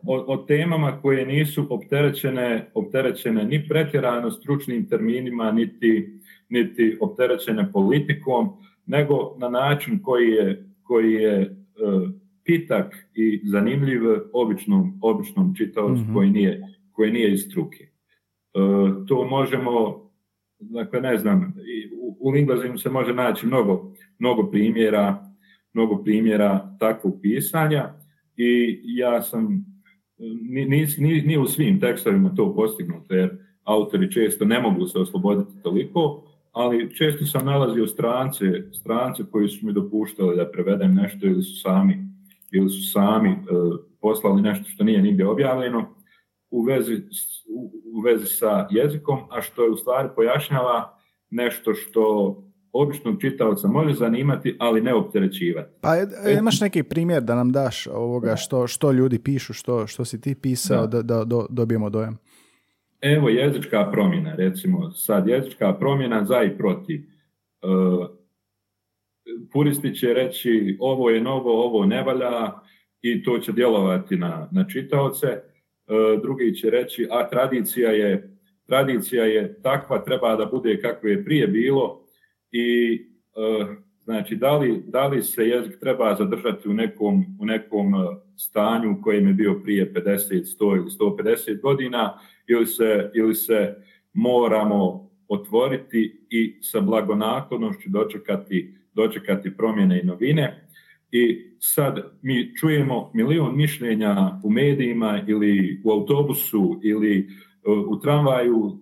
[0.07, 8.49] o, o temama koje nisu opterećene, opterećene ni pretjerano stručnim terminima, niti niti opterećene politikom,
[8.87, 11.51] nego na način koji je, koji je e,
[12.45, 17.85] pitak i zanimljiv običnom, običnom čitaocu mm koji, nije, koji nije iz struke.
[17.85, 17.91] E,
[19.09, 20.03] to možemo,
[20.59, 21.55] dakle ne znam,
[22.01, 25.35] u, u Linglazinu se može naći mnogo, mnogo primjera,
[25.73, 27.95] mnogo primjera takvog pisanja
[28.37, 29.65] i ja sam
[30.51, 30.87] ni,
[31.27, 36.26] ni, u svim tekstovima to postignuto jer autori često ne mogu se osloboditi toliko,
[36.57, 41.61] ali često sam nalazio strance, strance koji su mi dopuštali da prevedem nešto ili su
[41.61, 42.09] sami,
[42.53, 43.37] ili su sami e,
[44.01, 45.95] poslali nešto što nije nigdje objavljeno
[46.51, 46.95] u vezi,
[47.95, 50.99] u, vezi sa jezikom, a što je u stvari pojašnjava
[51.31, 52.37] nešto što
[52.73, 55.71] običnog čitaoca može zanimati, ali ne opterećivati.
[55.81, 55.97] Pa
[56.39, 60.35] imaš neki primjer da nam daš ovoga što, što ljudi pišu, što, što si ti
[60.35, 62.19] pisao da, da, da dobijemo dojam?
[63.15, 67.01] Evo jezička promjena, recimo sad jezička promjena za i protiv.
[67.01, 67.07] E,
[69.53, 72.53] puristi će reći ovo je novo, ovo ne valja
[73.03, 75.27] i to će djelovati na, na čitaoce.
[75.27, 75.43] E,
[76.23, 81.47] drugi će reći, a tradicija je, tradicija je takva, treba da bude kako je prije
[81.47, 82.05] bilo
[82.51, 82.95] i
[83.37, 87.93] e, znači da li, se jezik treba zadržati u nekom, u nekom
[88.37, 93.75] stanju u kojem je bio prije 50, 100 ili 150 godina ili se, ili se
[94.13, 100.69] moramo otvoriti i sa blagonaklonošću dočekati, dočekati promjene i novine.
[101.11, 108.79] I sad mi čujemo milion mišljenja u medijima ili u autobusu ili e, u tramvaju,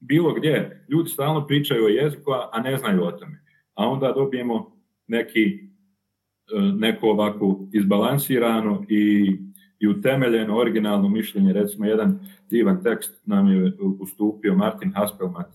[0.00, 0.86] bilo gdje.
[0.88, 3.44] Ljudi stalno pričaju o jeziku, a ne znaju o tome.
[3.74, 4.76] A onda dobijemo
[5.06, 9.32] neki, e, neko ovako izbalansirano i
[9.80, 12.18] i utemeljeno originalno mišljenje, recimo jedan
[12.50, 15.50] divan tekst nam je ustupio Martin Haspelmat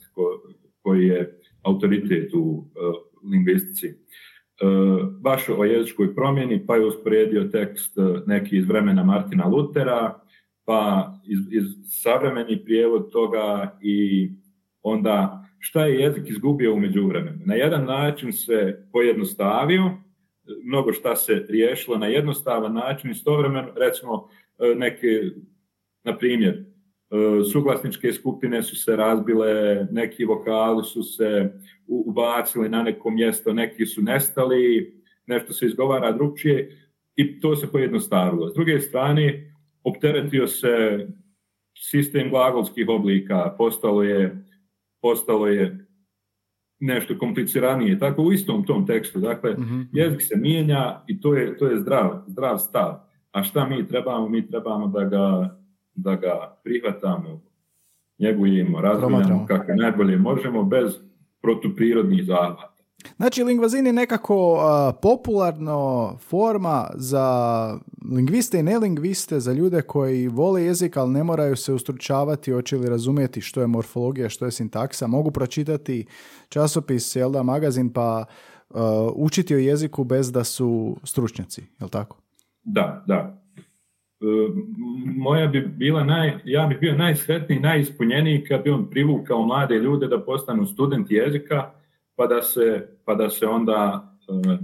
[0.81, 2.65] koji je autoritet u
[3.31, 3.87] lingvistici.
[5.21, 10.19] Baš o jezičkoj promjeni, pa je usporedio tekst neki iz vremena Martina Lutera,
[10.65, 11.63] pa iz, iz
[12.03, 14.29] savremeni prijevod toga i
[14.81, 17.39] onda šta je jezik izgubio u međuvremenu.
[17.45, 19.91] Na jedan način se pojednostavio,
[20.63, 24.29] mnogo šta se riješilo na jednostavan način, istovremeno recimo
[24.75, 25.07] neke,
[26.03, 26.65] na primjer,
[27.51, 31.53] suglasničke skupine su se razbile, neki vokali su se
[31.87, 34.93] ubacili na neko mjesto, neki su nestali,
[35.25, 38.49] nešto se izgovara drugčije i to se pojednostavilo.
[38.49, 41.07] S druge strane, opteretio se
[41.77, 44.45] sistem glagolskih oblika, postalo je,
[45.01, 45.88] postalo je
[46.79, 49.19] nešto kompliciranije, tako u istom tom tekstu.
[49.19, 52.99] Dakle, mm jezik se mijenja i to je, to je zdrav, zdrav stav.
[53.31, 54.29] A šta mi trebamo?
[54.29, 55.57] Mi trebamo da ga,
[55.95, 57.41] da ga prihvatamo,
[58.19, 60.93] njegujemo, razvijamo kako najbolje možemo bez
[61.41, 62.78] protuprirodnih zahvata.
[63.17, 64.59] Znači, lingvazin je nekako
[65.01, 67.77] popularno forma za
[68.11, 72.89] lingviste i nelingviste, za ljude koji vole jezik, ali ne moraju se ustručavati, hoće li
[72.89, 75.07] razumjeti što je morfologija, što je sintaksa.
[75.07, 76.05] Mogu pročitati
[76.49, 78.25] časopis, jel da, magazin, pa
[79.15, 82.17] učiti o jeziku bez da su stručnjaci, jel tako?
[82.63, 83.43] Da, da.
[84.21, 84.25] E,
[85.15, 90.07] moja bi bila naj, ja bih bio najsretniji, najispunjeniji kad bi on privukao mlade ljude
[90.07, 91.71] da postanu studenti jezika,
[92.19, 94.57] pa da se, pa da se onda e,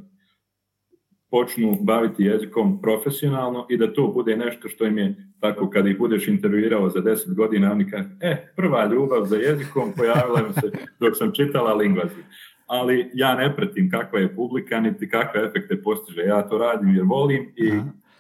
[1.32, 5.98] počnu baviti jezikom profesionalno i da to bude nešto što im je tako kad ih
[5.98, 10.72] budeš intervjuirao za deset godina, oni kaže, e, prva ljubav za jezikom pojavila mi se
[11.00, 12.24] dok sam čitala lingvazi.
[12.68, 16.22] Ali ja ne pratim kakva je publika, niti kakve efekte postiže.
[16.22, 17.72] Ja to radim jer volim i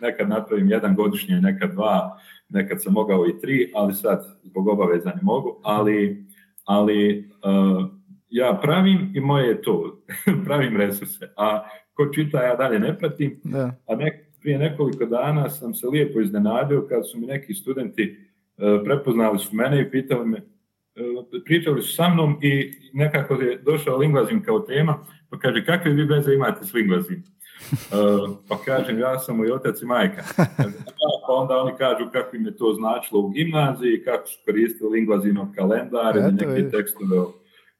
[0.01, 2.19] nekad napravim jedan godišnje, nekad dva,
[2.49, 6.25] nekad sam mogao i tri, ali sad zbog obaveza ne mogu, ali,
[6.65, 7.25] ali e,
[8.35, 10.01] ja pravim i moje je to,
[10.45, 13.75] pravim resurse, a ko čita ja dalje ne pratim, da.
[13.87, 13.97] a
[14.41, 18.17] prije nekoliko dana sam se lijepo iznenadio kad su mi neki studenti
[18.57, 23.61] uh, prepoznali su mene i pitali me, uh, pričali su sa mnom i nekako je
[23.65, 27.23] došao lingvazim kao tema, pa kaže kakve vi veze imate s lingvazim?
[27.71, 30.23] Uh, pa kažem, ja sam moj otac i majka.
[31.27, 35.45] pa onda oni kažu kako im je to značilo u gimnaziji, kako su koristili lingvazinov
[35.55, 37.17] kalendar ili neki tekstove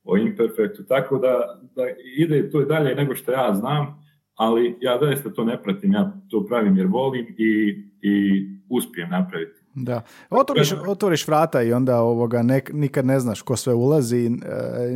[0.06, 1.84] o imperfektu, tako da, da
[2.18, 6.46] ide to dalje nego što ja znam, ali ja zaista to ne pratim, ja to
[6.46, 9.60] pravim jer volim i, i uspijem napraviti.
[9.76, 14.30] Da, otvoriš, otvoriš vrata i onda ovoga ne, nikad ne znaš ko sve ulazi, e,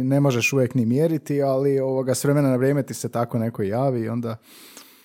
[0.04, 3.64] ne možeš uvijek ni mjeriti, ali ovoga s vremena na vrijeme ti se tako neko
[3.64, 4.38] javi i onda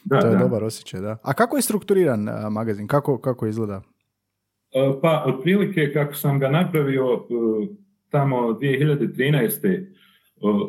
[0.04, 1.00] da, to je dobar osjećaj.
[1.00, 1.16] Da.
[1.22, 2.86] A kako je strukturiran e, magazin?
[2.86, 3.82] Kako, kako izgleda?
[4.72, 7.04] E, pa, otprilike kako sam ga napravio
[8.10, 9.86] tamo 2013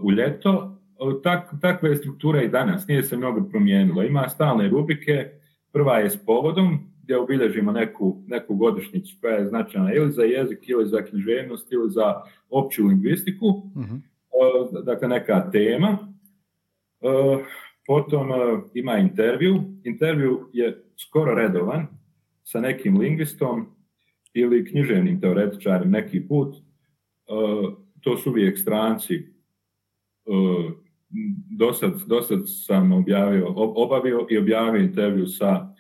[0.02, 0.78] u ljeto,
[1.24, 4.04] tak, takva je struktura i danas, nije se mnogo promijenilo.
[4.04, 5.30] Ima stalne rubrike,
[5.72, 10.70] prva je s povodom, gdje obilježimo neku, neku godišnjicu koja je značajna ili za jezik,
[10.70, 13.86] ili za književnost, ili za opću lingvistiku, uh
[14.86, 15.98] dakle neka tema.
[17.88, 18.30] Potom
[18.74, 19.64] ima intervju.
[19.84, 21.88] Intervju je skoro redovan
[22.44, 23.66] sa nekim lingvistom
[24.34, 26.56] ili književnim teoretičarem neki put.
[28.02, 29.35] To su uvijek stranci
[31.58, 35.74] dosad, dosad sam objavio, obavio i objavio intervju sa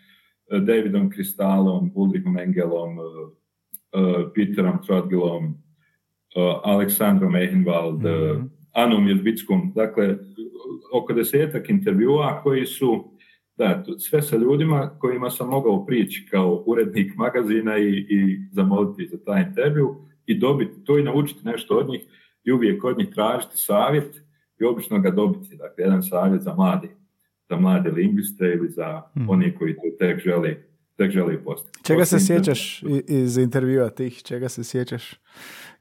[0.51, 5.65] eh, Davidom Kristalom, Ulrichom Engelom, eh, Peterom Trotgilom,
[6.63, 8.51] Aleksandrom Ehenwald, mm-hmm.
[8.73, 10.17] Anom Jedbickom, dakle,
[10.93, 13.12] oko desetak intervjua koji su,
[13.58, 19.17] da, sve sa ljudima kojima sam mogao prići kao urednik magazina i, i zamoliti za
[19.25, 22.01] taj intervju i dobiti to i naučiti nešto od njih
[22.43, 24.25] i uvijek od njih tražiti savjet
[24.62, 25.56] i obično ga dobiti.
[25.56, 26.89] Dakle, jedan savjet za mladi,
[27.50, 29.30] za mlade lingviste ili za hmm.
[29.30, 30.63] oni koji to tek želi,
[30.98, 31.84] tek želi postati.
[31.84, 34.22] Čega se sjećaš iz intervjua tih?
[34.24, 35.13] Čega se sjećaš?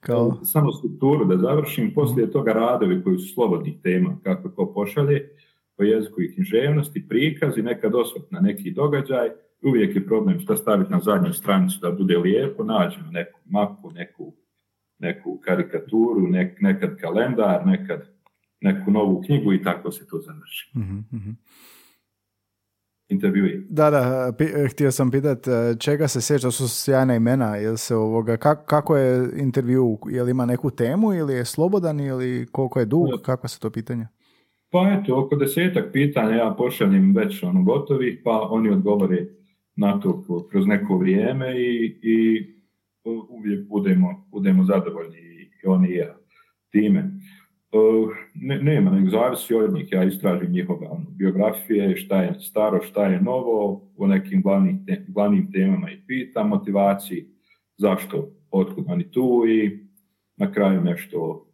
[0.00, 0.38] Kao...
[0.42, 5.28] Samo strukturu da završim, poslije toga radovi koji su slobodnih tema, kako ko pošalje,
[5.76, 9.28] po jeziku i književnosti, prikaz i nekad osvrt na neki događaj.
[9.62, 14.34] Uvijek je problem šta staviti na zadnju stranicu da bude lijepo, nađemo neku mapu, neku,
[14.98, 18.13] neku karikaturu, nek, nekad kalendar, nekad
[18.64, 20.70] neku novu knjigu i tako se to završi.
[20.78, 21.36] Mm-hmm.
[23.08, 23.66] Intervjui.
[23.68, 24.32] Da, da,
[24.70, 28.36] htio sam pitati e, čega se sjeća, su sjajna imena, jel se ovoga,
[28.66, 33.08] kako je intervju, je li ima neku temu ili je slobodan ili koliko je dug,
[33.22, 34.06] kako se to pitanje?
[34.70, 39.26] Pa eto, oko desetak pitanja ja pošaljem već ono gotovi, pa oni odgovore
[39.76, 42.46] na to kroz neko vrijeme i, i
[43.28, 45.18] uvijek budemo, budemo zadovoljni
[45.64, 46.16] i oni i ja
[46.70, 47.10] time.
[48.34, 49.92] Ne, nema, nego zavisi od njih.
[49.92, 55.52] Ja istražim njihove ono, biografije, šta je staro, šta je novo, u nekim glavnim, glavnim
[55.52, 57.26] temama i pitam, motivaciji,
[57.76, 59.78] zašto, otkud oni tu i
[60.36, 61.46] na kraju nešto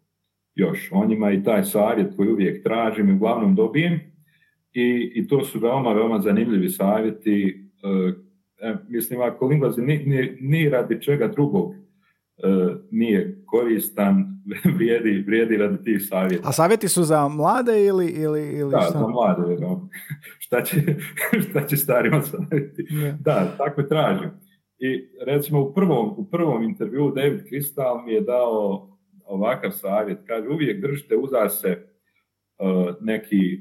[0.54, 4.00] još o njima i taj savjet koji uvijek tražim i uglavnom dobijem
[4.72, 7.64] i, i to su veoma, veoma zanimljivi savjeti.
[7.82, 11.79] E, e mislim, ako lingvazi ni, ni, radi čega drugog e,
[12.90, 14.42] nije koristan,
[14.76, 16.48] vrijedi, vrijedi radi tih savjeta.
[16.48, 19.56] A savjeti su za mlade ili, ili, ili da, za mlade.
[20.44, 20.76] šta, će,
[21.50, 22.86] šta će starima savjeti?
[23.20, 24.30] Da, tako tražim.
[24.78, 28.88] I recimo u prvom, u prvom intervju David Kristal mi je dao
[29.24, 30.18] ovakav savjet.
[30.26, 31.86] Kaže, uvijek držite uza se
[32.58, 33.60] uh, neki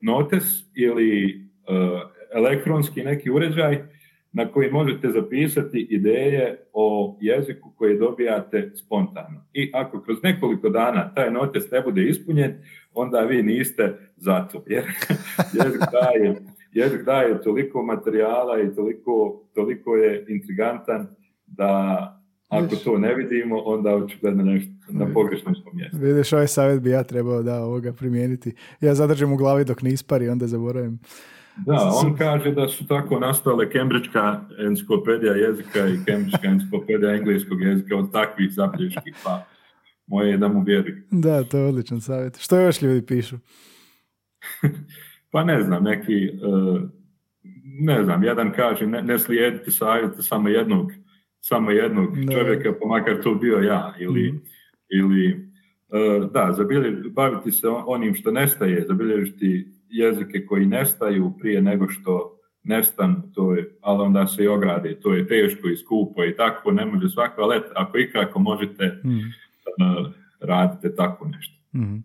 [0.00, 0.44] notes
[0.74, 2.00] ili uh,
[2.34, 3.88] elektronski neki uređaj
[4.32, 9.46] na koji možete zapisati ideje o jeziku koje dobijate spontano.
[9.52, 12.54] I ako kroz nekoliko dana taj notes ne bude ispunjen,
[12.94, 14.64] onda vi niste za to.
[14.66, 14.84] Jer
[15.64, 16.36] jezik daje,
[16.72, 21.06] jezik daje toliko materijala i toliko, toliko je intrigantan
[21.46, 22.16] da
[22.48, 25.96] ako to ne vidimo, onda očigledno nešto na pogrešnom smo mjestu.
[26.00, 28.54] Vidiš, ovaj savjet bi ja trebao da ovoga primijeniti.
[28.80, 30.98] Ja zadržim u glavi dok ne ispari, onda zaboravim.
[31.56, 37.96] Da, on kaže da su tako nastale Kembridžka enciklopedija jezika i Kembridžka enciklopedija engleskog jezika
[37.96, 39.46] od takvih zabiljeških, pa
[40.06, 41.02] moje je da mu vjeri.
[41.10, 42.38] Da, to je odličan savjet.
[42.38, 43.36] Što još ljudi pišu?
[45.32, 46.30] pa ne znam, neki, e,
[47.64, 50.92] ne znam, jedan kaže ne, ne slijediti savjete samo jednog
[51.40, 53.94] samo jednog čovjeka, pa makar to bio ja.
[53.98, 54.36] Ili, mhm.
[54.88, 55.50] ili
[55.92, 56.56] e, da,
[57.10, 63.76] baviti se onim što nestaje, zabilježiti jezike koji nestaju prije nego što nestanu, to je,
[63.80, 67.42] ali onda se i ograde, to je teško i skupo i tako, ne može svako,
[67.42, 69.20] ali ako ikako možete, mm.
[70.40, 71.54] radite tako nešto.
[71.74, 72.04] Mm.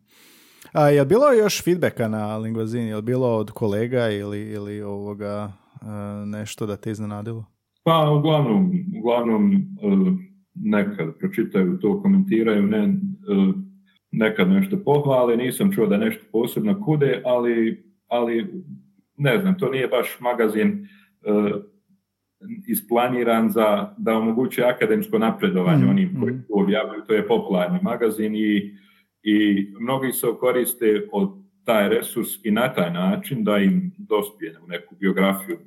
[0.73, 2.89] A je bilo još feedbacka na Linguazini?
[2.89, 5.85] Je bilo od kolega ili, ili ovoga e,
[6.25, 7.45] nešto da te iznenadilo?
[7.83, 9.57] Pa uglavnom, uglavnom e,
[10.55, 12.93] nekad pročitaju to, komentiraju, ne,
[14.17, 18.63] nekad nešto pohvale, nisam čuo da nešto posebno kude, ali, ali
[19.17, 21.51] ne znam, to nije baš magazin e,
[22.67, 26.43] isplaniran za da omogući akademsko napredovanje mm, onim koji mm.
[26.53, 27.01] objavljuju.
[27.07, 28.77] To je popularni magazin i,
[29.23, 31.29] i mnogi se koriste od
[31.65, 35.57] taj resurs i na taj način da im dospije u neku biografiju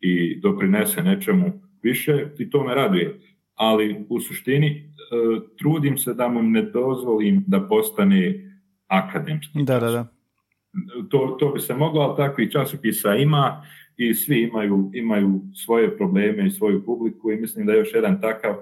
[0.00, 3.20] i doprinese nečemu više i to me raduje.
[3.54, 4.91] Ali u suštini
[5.58, 8.50] trudim se da mu ne dozvolim da postane
[8.86, 9.62] akademski.
[9.62, 10.06] Da, da, da.
[11.10, 13.64] To, to bi se moglo, ali takvih časopisa ima
[13.96, 18.20] i svi imaju, imaju svoje probleme i svoju publiku i mislim da je još jedan
[18.20, 18.54] takav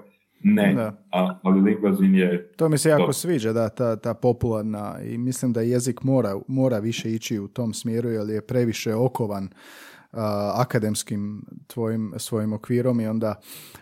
[0.43, 1.03] ne, da.
[1.11, 2.51] A, ali Lingvazin je...
[2.57, 6.79] To mi se jako sviđa, da, ta, ta popularna i mislim da jezik mora, mora
[6.79, 9.49] više ići u tom smjeru jer je previše okovan
[10.55, 13.35] akademskim tvojim, svojim okvirom i onda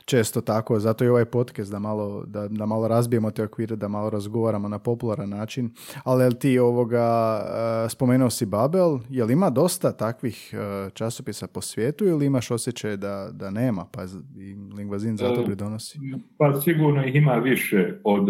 [0.06, 3.88] često tako, zato i ovaj podcast da malo, da, da malo razbijemo te okvire, da
[3.88, 5.70] malo razgovaramo na popularan način,
[6.04, 7.42] ali jel ti ovoga,
[7.90, 10.54] spomenuo si Babel, jel ima dosta takvih
[10.94, 14.04] časopisa po svijetu ili imaš osjećaj da, da nema, pa
[14.38, 16.00] i Lingvazin zato e, pridonosi?
[16.38, 18.28] Pa sigurno ih ima više od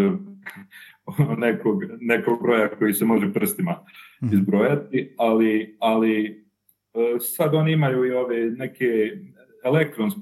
[1.37, 3.75] nekog, nekog broja koji se može prstima
[4.23, 4.33] mhm.
[4.33, 6.45] izbrojati, ali, ali
[7.19, 9.17] sad oni imaju i ove neke
[9.63, 10.19] elektronske,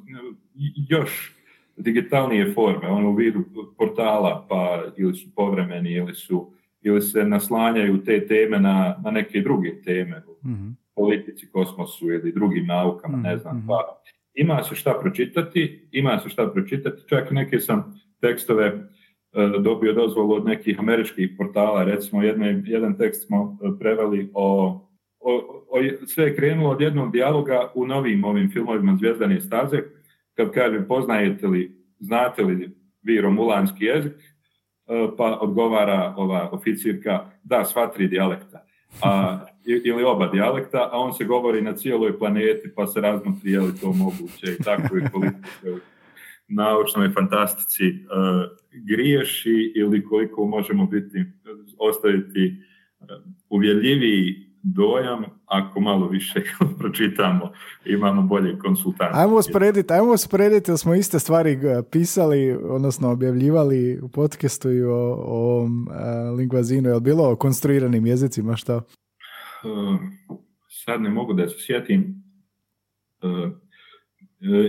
[0.90, 1.36] još
[1.78, 3.44] digitalnije forme, ono u vidu
[3.78, 9.42] portala, pa ili su povremeni, ili su ili se naslanjaju te teme na, na neke
[9.42, 13.68] druge teme, mm politici, kosmosu ili drugim naukama, ne znam, mhm.
[13.68, 14.02] pa
[14.34, 18.80] ima se šta pročitati, ima se šta pročitati, čak neke sam tekstove e,
[19.60, 24.80] dobio dozvolu od nekih američkih portala, recimo jedne, jedan tekst smo e, preveli o
[26.08, 29.78] sve je krenulo od jednog dijaloga u novim ovim filmovima Zvijezdane staze,
[30.34, 32.70] kad kaže poznajete li, znate li
[33.02, 38.64] vi romulanski jezik, e, pa odgovara ova oficirka, da, sva tri dijalekta.
[39.04, 43.60] A, ili oba dijalekta, a on se govori na cijeloj planeti, pa se razmotri je
[43.60, 45.38] li to moguće i tako je koliko
[46.48, 47.96] naučnoj fantastici uh,
[48.88, 51.26] griješi ili koliko možemo biti,
[51.78, 52.56] ostaviti
[53.00, 53.08] uh,
[53.50, 56.42] uvjerljiviji dojam, ako malo više
[56.80, 57.52] pročitamo,
[57.86, 59.20] imamo bolje konsultante.
[59.20, 64.84] Ajmo usporediti, ajmo usporediti, jer smo iste stvari eh, pisali, odnosno objavljivali u podcastu i
[64.84, 65.88] o, o um,
[66.38, 66.90] lingvazinu.
[66.90, 68.76] Je li bilo o konstruiranim jezicima, šta?
[68.76, 70.00] Uh,
[70.86, 72.24] sad ne mogu da se sjetim.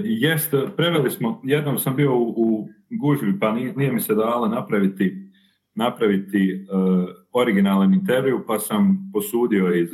[0.05, 2.69] Jest, preveli smo, jednom sam bio u, u
[3.01, 5.29] gužvi, pa nije, nije mi se dalo napraviti
[5.79, 6.67] napraviti
[7.39, 9.91] originalan intervju, pa sam posudio iz,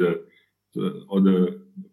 [1.08, 1.24] od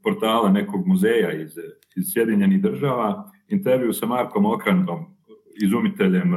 [0.03, 1.57] portala nekog muzeja iz,
[1.95, 5.05] iz Sjedinjenih država intervju sa Markom Okrandom,
[5.63, 6.33] izumiteljem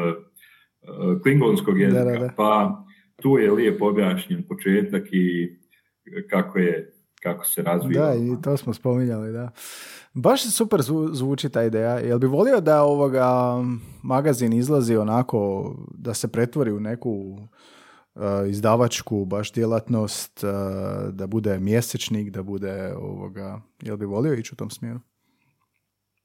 [1.22, 2.84] klingonskog jezika, pa
[3.22, 5.56] tu je lijepo objašnjen početak i
[6.30, 6.90] kako je
[7.22, 8.06] kako se razvija.
[8.06, 9.50] Da, i to smo spominjali, da.
[10.14, 10.80] Baš super
[11.12, 11.98] zvuči ta ideja.
[11.98, 13.26] Jel bi volio da ovoga
[14.02, 17.48] magazin izlazi onako da se pretvori u neku uh,
[18.48, 23.60] izdavačku baš djelatnost, uh, da bude mjesečnik, da bude ovoga...
[23.82, 25.00] Jel bi volio ići u tom smjeru?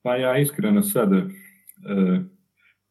[0.01, 1.23] Pa ja iskreno sad uh,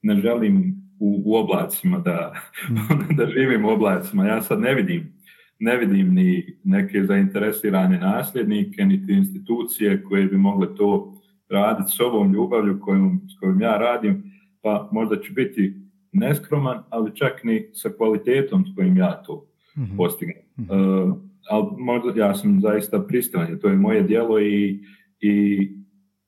[0.02, 2.32] ne želim u, u oblacima da,
[2.70, 3.16] mm.
[3.18, 4.26] da živim u oblacima.
[4.26, 5.18] Ja sad ne vidim
[5.58, 11.14] ne vidim ni neke zainteresirane nasljednike, niti institucije koje bi mogle to
[11.48, 14.32] raditi s ovom ljubavlju kojom, s kojom ja radim,
[14.62, 15.74] pa možda ću biti
[16.12, 19.44] neskroman, ali čak ni sa kvalitetom s kojim ja to
[19.76, 20.42] mm postignem.
[20.58, 21.16] Uh,
[21.50, 24.80] ali možda ja sam zaista pristran, to je moje djelo i,
[25.20, 25.58] i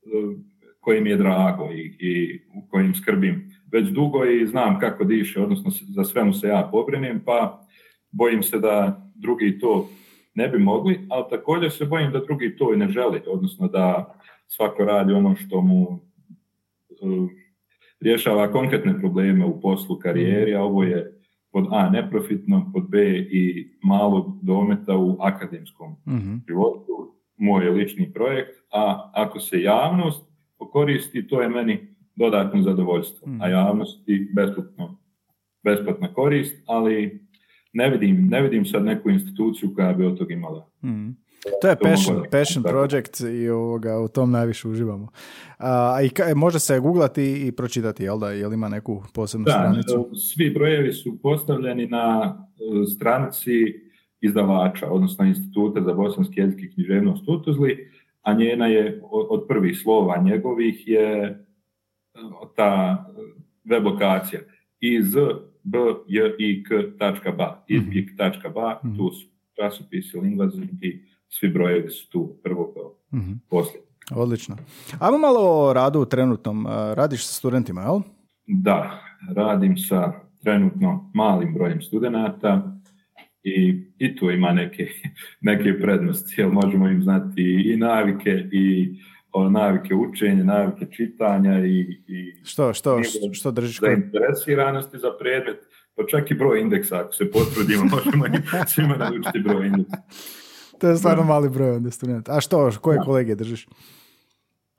[0.03, 0.37] uh,
[0.81, 5.41] koje mi je drago i, i u kojim skrbim već dugo i znam kako diše,
[5.41, 7.67] odnosno za sve mu se ja pobrinem, pa
[8.11, 9.89] bojim se da drugi to
[10.35, 14.15] ne bi mogli, ali također se bojim da drugi to i ne želi, odnosno da
[14.47, 17.31] svako radi ono što mu uh,
[18.01, 21.21] rješava konkretne probleme u poslu, karijeri, a ovo je
[21.53, 28.55] pod A neprofitno, pod B i malo dometa u akademskom mm životu, moj lični projekt,
[28.73, 30.31] a ako se javnost
[30.73, 33.51] koristi, to je meni dodatno zadovoljstvo, a mhm.
[33.51, 34.99] javnosti besplatno,
[35.65, 37.27] besplatna korist, ali
[37.73, 40.71] ne vidim, ne vidim sad neku instituciju koja bi od toga imala.
[40.85, 41.11] Mm.
[41.63, 45.09] To je passion, passion project i ovoga, u tom najviše uživamo.
[45.59, 48.31] A, i ka, može se googlati i pročitati, jel da?
[48.31, 50.11] Jel ima neku posebnu da, stranicu?
[50.17, 53.51] Svi brojevi su postavljeni na e, stranici
[54.21, 57.91] izdavača, odnosno Instituta za bosanski jezik i književnost u Tuzli,
[58.23, 61.39] a njena je od prvih slova njegovih je e,
[62.57, 63.05] ta
[63.65, 64.41] web lokacija
[64.81, 65.15] iz
[65.63, 65.79] b,
[66.09, 71.49] j, i, k, tačka, ba, izbjeg, tačka, ba, mm tu su časopisi, lingvazi i svi
[71.49, 73.83] brojevi su tu prvo kao mm poslije.
[74.15, 74.57] Odlično.
[74.99, 76.67] Ajmo malo o radu trenutnom.
[76.95, 78.01] Radiš sa studentima, jel?
[78.47, 79.01] Da,
[79.35, 80.13] radim sa
[80.43, 82.81] trenutno malim brojem studenata
[83.43, 84.87] i, i tu ima neke,
[85.41, 88.95] neke prednosti, jer možemo im znati i navike i
[89.33, 93.01] o navike učenja, navike čitanja i, i što, što,
[93.33, 95.59] što držiš zainteresiranosti za predmet,
[95.97, 98.25] pa čak i broj indeksa, ako se potrudimo, možemo
[98.67, 99.97] svima naučiti broj indeksa.
[100.81, 102.37] To je stvarno mali broj onda studenta.
[102.37, 103.05] A što, koje da.
[103.05, 103.67] kolege držiš?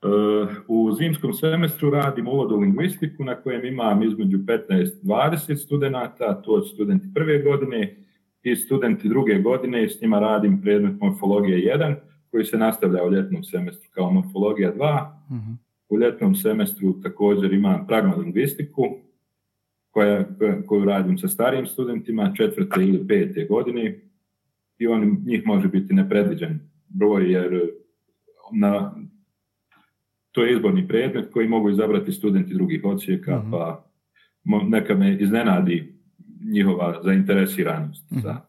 [0.02, 6.62] Uh, u zimskom semestru radim uvod u lingvistiku na kojem imam između 15-20 studenta, to
[6.62, 7.96] su studenti prve godine
[8.42, 11.94] i studenti druge godine, s njima radim predmet morfologije 1,
[12.30, 14.78] koji se nastavlja u ljetnom semestru kao morfologija 2.
[15.30, 15.56] Uh-huh.
[15.88, 18.82] U ljetnom semestru također imam pragmalingvistiku,
[19.90, 20.24] koja,
[20.66, 24.00] koju radim sa starijim studentima, četvrte ili pete godine
[24.82, 27.60] i on, njih može biti nepredviđen broj jer
[28.52, 28.94] na,
[30.32, 33.50] to je izborni predmet koji mogu izabrati studenti drugih ocijeka, uh-huh.
[33.50, 33.84] pa
[34.68, 35.94] neka me iznenadi
[36.52, 38.40] njihova zainteresiranost za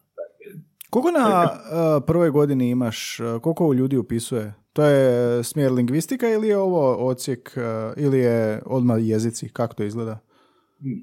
[0.94, 4.54] koliko na uh, prvoj godini imaš, uh, koliko ljudi upisuje?
[4.72, 9.48] To je smjer lingvistika ili je ovo ocijek, uh, ili je odmah jezici?
[9.48, 10.18] Kako to izgleda?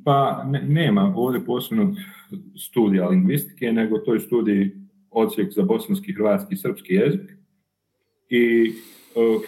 [0.06, 1.96] Pa ne, nema ovdje posebnog
[2.68, 4.81] studija lingvistike, nego to je studij
[5.12, 7.32] ocijek za bosanski, hrvatski i srpski jezik.
[8.30, 8.74] I
[9.16, 9.42] uh,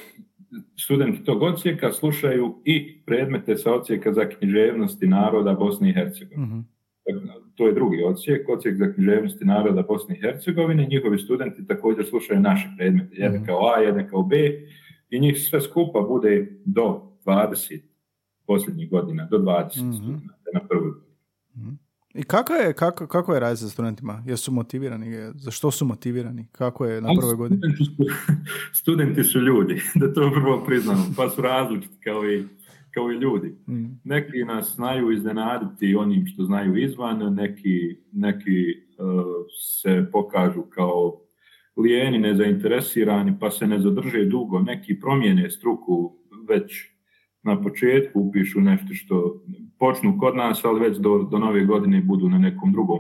[0.80, 6.48] studenti tog ocijeka slušaju i predmete sa ocijeka za književnosti naroda Bosne i Hercegovine.
[6.48, 6.64] Uh-huh
[7.56, 10.86] to je drugi ocijek, ocijek za književnosti naroda Bosne i Hercegovine.
[10.86, 13.46] Njihovi studenti također slušaju naše predmete, jedne mhm.
[13.46, 14.38] kao A, jedne kao B
[15.10, 17.82] i njih sve skupa bude do 20
[18.48, 20.92] posljednjih godina, do 20 mm studenta na prvoj
[22.14, 24.24] I kako je, kako, kako je rad sa studentima?
[24.26, 25.32] Jesu motivirani?
[25.36, 26.48] Za što su motivirani?
[26.52, 27.62] Kako je na prvoj godini?
[27.62, 27.92] Studenti su,
[28.82, 32.44] studenti su ljudi, da to prvo priznamo, pa su različiti kao i
[32.94, 33.56] kao i ljudi.
[33.68, 33.86] Mm.
[34.04, 38.66] Neki nas znaju iznenaditi onim što znaju izvan, neki, neki
[38.98, 39.26] uh,
[39.82, 41.22] se pokažu kao
[41.78, 44.60] lijeni, nezainteresirani, pa se ne zadrže dugo.
[44.60, 46.16] Neki promijene struku
[46.50, 46.93] već
[47.44, 49.42] na početku, upišu nešto što
[49.80, 53.00] počnu kod nas, ali već do, do nove godine budu na nekom drugom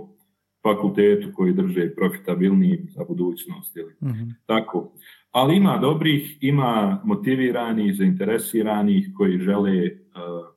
[0.63, 3.77] fakultetu koji drže profitabilniji za budućnost.
[3.77, 3.93] Ili.
[4.03, 4.35] Mm-hmm.
[4.45, 4.93] Tako.
[5.31, 10.47] Ali ima dobrih, ima motiviranih, zainteresiranih koji žele uh,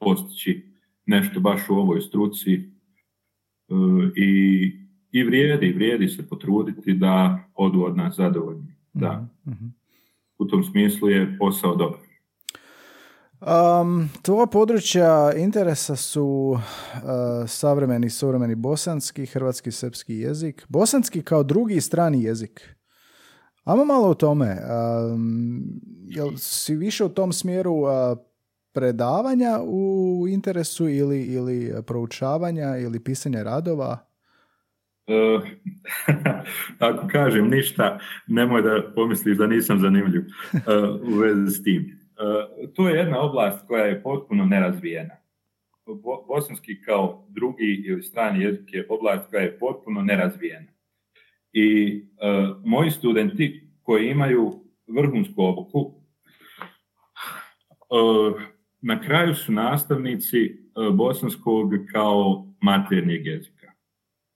[0.00, 0.66] postići
[1.06, 2.70] nešto baš u ovoj struci
[3.68, 8.74] uh, i i vrijedi, vrijedi se potruditi da odu od nas zadovoljni.
[8.92, 9.28] Da.
[9.48, 9.66] Mhm.
[10.38, 12.07] U tom smislu je posao dobar.
[13.40, 16.60] Um, tvoja područja interesa su uh,
[17.46, 20.66] savremeni, suvremeni bosanski, hrvatski, srpski jezik.
[20.68, 22.74] Bosanski kao drugi strani jezik.
[23.64, 24.56] Amo malo o tome.
[25.12, 25.62] Um,
[26.06, 27.90] jel si više u tom smjeru uh,
[28.72, 33.98] predavanja u interesu ili, ili proučavanja ili pisanja radova?
[35.06, 35.48] Uh,
[36.88, 40.22] ako kažem ništa, nemoj da pomisliš da nisam zanimljiv
[40.52, 40.60] uh,
[41.14, 41.97] u vezi s tim.
[42.18, 45.14] Uh, to je jedna oblast koja je potpuno nerazvijena.
[46.28, 50.66] Bosanski kao drugi ili strani jezik je oblast koja je potpuno nerazvijena.
[51.52, 52.04] I
[52.64, 55.94] moji studenti koji imaju vrhunsku obuku,
[58.80, 63.72] na kraju su nastavnici bosanskog kao maternijeg jezika.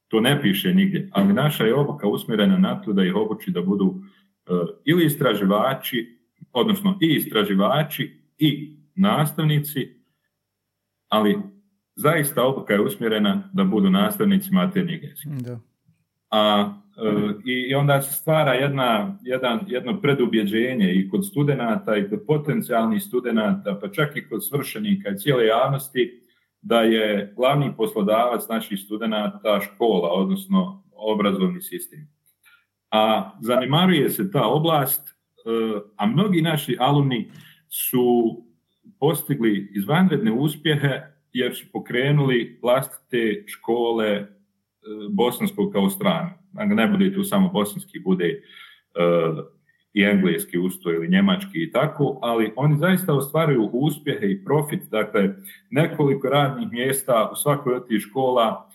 [0.08, 3.62] To ne piše nigdje, ali naša je obuka usmjerena na to da ih obuči da
[3.62, 3.94] budu
[4.46, 4.50] e,
[4.84, 6.18] ili istraživači,
[6.52, 10.02] odnosno i istraživači i nastavnici,
[11.08, 11.38] ali
[11.94, 15.58] zaista obuka je usmjerena da budu nastavnici maternjeg jezika.
[16.30, 22.24] A e, i onda se stvara jedna, jedan, jedno predubjeđenje i kod studenata i kod
[22.26, 26.22] potencijalnih studenata, pa čak i kod svršenika i cijele javnosti,
[26.62, 32.08] da je glavni poslodavac naših studenata škola, odnosno obrazovni sistem.
[32.90, 35.11] A zanimaruje se ta oblast,
[35.96, 37.30] a mnogi naši alumni
[37.68, 38.36] su
[39.00, 41.00] postigli izvanredne uspjehe
[41.32, 44.26] jer su pokrenuli vlastite škole e,
[45.10, 46.30] bosanskog kao stranu.
[46.52, 48.42] Dakle, ne bude tu samo bosanski, bude e,
[49.94, 55.34] i engleski usto ili njemački i tako, ali oni zaista ostvaruju uspjehe i profit, dakle
[55.70, 58.70] nekoliko radnih mjesta u svakoj od tih škola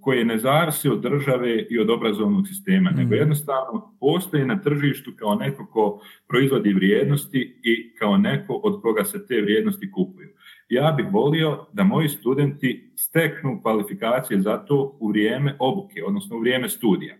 [0.00, 2.96] koje ne zavisi od države i od obrazovnog sistema, mm.
[2.96, 9.04] nego jednostavno postoji na tržištu kao neko ko proizvodi vrijednosti i kao neko od koga
[9.04, 10.28] se te vrijednosti kupuju.
[10.68, 16.40] Ja bih volio da moji studenti steknu kvalifikacije za to u vrijeme obuke, odnosno u
[16.40, 17.14] vrijeme studija.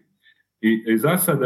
[0.61, 1.39] I, i za, sad,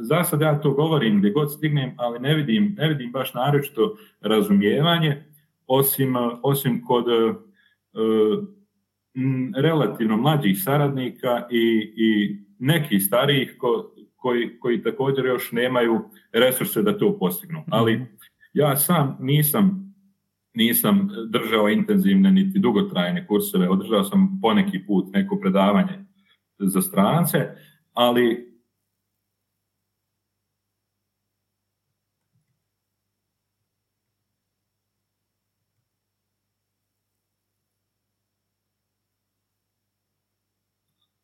[0.00, 3.96] za sad ja to govorim gdje god stignem, ali ne vidim, ne vidim baš naročito
[4.20, 5.24] razumijevanje,
[5.66, 7.34] osim, osim kod uh,
[9.56, 16.00] relativno mlađih saradnika i, i nekih starijih ko, koji, koji također još nemaju
[16.32, 17.60] resurse da to postignu.
[17.60, 17.68] Mhm.
[17.72, 18.06] Ali
[18.52, 19.84] ja sam nisam
[20.54, 26.04] nisam držao intenzivne niti dugotrajne kurseve, održao sam poneki put neko predavanje
[26.58, 27.48] za strance,
[27.92, 28.53] ali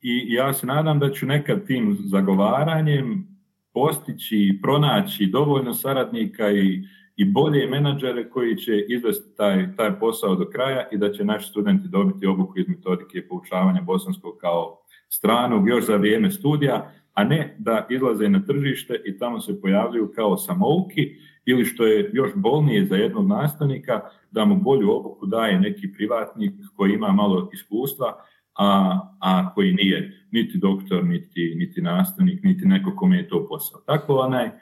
[0.02, 3.26] i ja se nadam da ću nekad tim zagovaranjem
[3.72, 6.82] postići, pronaći dovoljno saradnika i,
[7.16, 11.48] i bolje menadžere koji će izvesti taj, taj posao do kraja i da će naši
[11.48, 17.56] studenti dobiti obuku iz metodike poučavanja bosanskog kao stranog još za vrijeme studija, a ne
[17.58, 22.86] da izlaze na tržište i tamo se pojavljuju kao samouki ili što je još bolnije
[22.86, 28.24] za jednog nastavnika, da mu bolju obuku daje neki privatnik koji ima malo iskustva,
[28.58, 33.80] a, a koji nije niti doktor, niti, niti nastavnik, niti neko kome je to posao.
[33.86, 34.52] Tako onaj, e,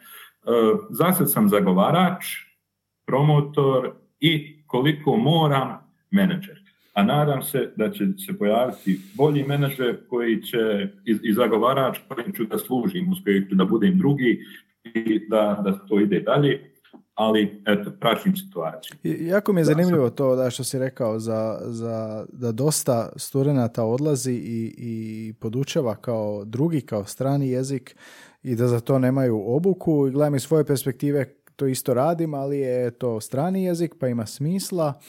[0.91, 2.25] zasad sam zagovarač,
[3.07, 5.79] promotor i koliko moram
[6.11, 6.63] menadžer.
[6.95, 10.89] A nadam se da će se pojaviti bolji menadžer koji će
[11.23, 13.19] i, zagovarač koji ću da služim, uz
[13.49, 14.45] ću da budem drugi
[14.85, 16.68] i da, da to ide dalje
[17.15, 18.97] ali eto, praćim situaciju.
[19.03, 24.33] Jako mi je zanimljivo to da što si rekao za, za da dosta studenata odlazi
[24.33, 27.97] i, i podučava kao drugi, kao strani jezik
[28.43, 32.59] i da za to nemaju obuku i gledam iz svoje perspektive to isto radim, ali
[32.59, 35.01] je to strani jezik pa ima smisla.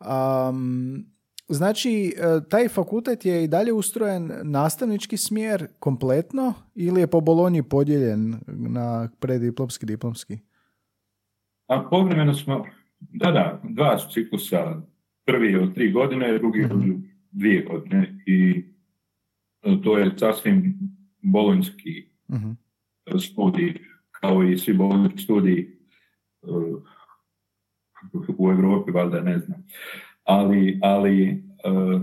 [0.00, 1.06] Um,
[1.48, 7.62] znači, e, taj fakultet je i dalje ustrojen nastavnički smjer kompletno ili je po Bolonji
[7.62, 10.38] podijeljen na prediplomski, diplomski?
[11.66, 12.64] A povremeno smo,
[13.00, 14.82] da, da, dva su ciklusa,
[15.24, 16.92] prvi od tri godine, drugi od mhm.
[17.30, 18.64] dvije godine i
[19.62, 20.78] e, to je sasvim
[21.22, 22.56] bolonjski uh
[23.18, 23.74] studij,
[24.10, 25.78] kao i svi bolonjski studiji
[26.42, 26.82] uh,
[28.38, 29.66] u Europi, valjda ne znam.
[30.24, 32.02] Ali, ali uh,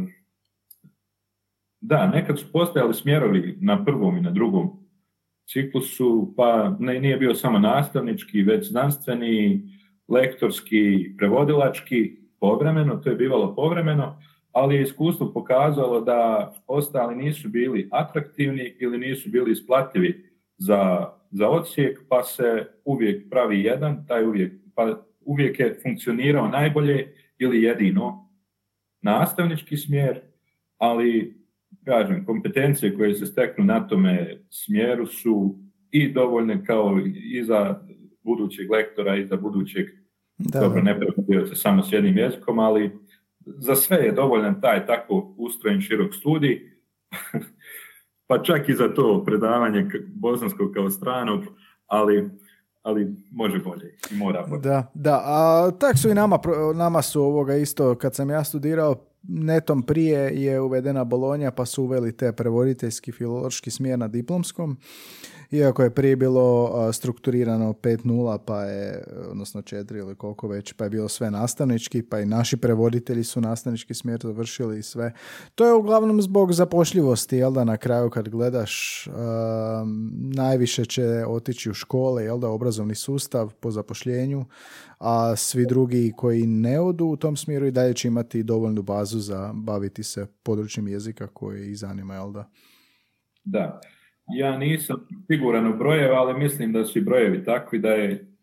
[1.82, 4.83] da, nekad su postojali smjerovi na prvom i na drugom
[5.48, 9.62] ciklusu, pa ne, nije bio samo nastavnički, već znanstveni,
[10.08, 14.20] lektorski, prevodilački, povremeno, to je bivalo povremeno,
[14.52, 21.50] ali je iskustvo pokazalo da ostali nisu bili atraktivni ili nisu bili isplativi za, za
[21.50, 28.30] odsjek, pa se uvijek pravi jedan, taj uvijek, pa uvijek je funkcionirao najbolje ili jedino
[29.02, 30.22] nastavnički smjer,
[30.78, 31.43] ali
[31.86, 35.56] kažem, kompetencije koje se steknu na tome smjeru su
[35.92, 37.80] i dovoljne kao i za
[38.24, 39.88] budućeg lektora i za budućeg
[40.38, 42.92] da, dobro, ne se samo s jednim jezikom, ali
[43.46, 46.72] za sve je dovoljan taj tako ustrojen širok studij,
[48.28, 51.44] pa čak i za to predavanje bosanskog kao stranog,
[51.88, 52.30] ali
[52.84, 54.62] ali može bolje i mora bolje.
[54.62, 56.40] Da, da, a tak su i nama,
[56.76, 61.84] nama su ovoga isto, kad sam ja studirao, netom prije je uvedena Bolonja pa su
[61.84, 64.78] uveli te prevoditeljski filološki smjer na diplomskom
[65.54, 70.90] iako je prije bilo strukturirano 5.0 pa je, odnosno 4 ili koliko već, pa je
[70.90, 75.14] bilo sve nastavnički, pa i naši prevoditelji su nastavnički smjer završili i sve.
[75.56, 79.08] To je uglavnom zbog zapošljivosti, jel da na kraju kad gledaš
[80.36, 84.46] najviše će otići u škole, jel da obrazovni sustav po zapošljenju,
[85.00, 89.20] a svi drugi koji ne odu u tom smjeru i dalje će imati dovoljnu bazu
[89.20, 92.50] za baviti se područjem jezika koji ih zanima, jel da?
[93.44, 93.82] Da.
[94.28, 98.34] Ja nisam siguran u brojeve, ali mislim da su i brojevi takvi da je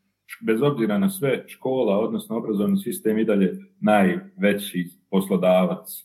[0.46, 6.02] bez obzira na sve škola, odnosno obrazovni sistem i dalje najveći poslodavac e,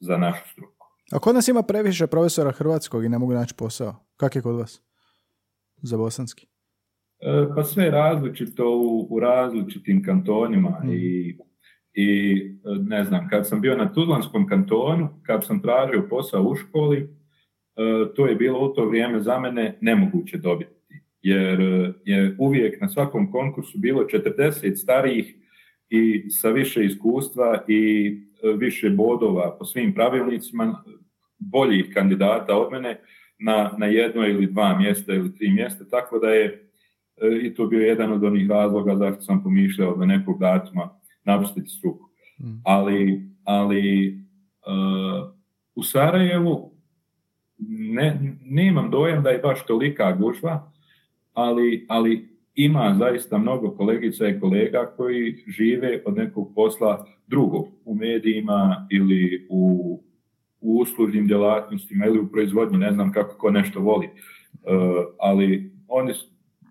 [0.00, 0.86] za našu struku.
[1.12, 3.94] A kod nas ima previše profesora hrvatskog i ne mogu naći posao.
[4.16, 4.82] Kak je kod vas
[5.82, 6.46] za bosanski?
[7.20, 10.90] E, pa sve je različito u, u različitim kantonima mm.
[10.92, 11.38] i,
[11.94, 12.36] i
[12.80, 17.19] ne znam, kad sam bio na Tuzlanskom kantonu, kad sam tražio posao u školi, E,
[18.16, 20.80] to je bilo u to vrijeme za mene nemoguće dobiti.
[21.22, 25.34] Jer e, je uvijek na svakom konkursu bilo 40 starijih
[25.90, 28.06] i sa više iskustva i
[28.42, 30.84] e, više bodova po svim pravilnicima,
[31.38, 33.00] boljih kandidata od mene
[33.38, 36.66] na, na jedno ili dva mjesta ili tri mjesta, tako da je
[37.42, 42.04] i to bio jedan od onih razloga zašto sam pomišljao da nekog datuma napustiti struku.
[42.40, 42.60] Mm.
[42.64, 44.14] Ali, ali
[45.74, 46.69] u Sarajevu
[47.68, 50.72] ne, nemam dojam da je baš tolika gužva,
[51.32, 57.94] ali, ali ima zaista mnogo kolegica i kolega koji žive od nekog posla drugog, u
[57.94, 60.02] medijima ili u,
[60.60, 64.06] u uslužnim djelatnostima ili u proizvodnji, ne znam kako ko nešto voli.
[64.06, 64.10] E,
[65.18, 66.12] ali oni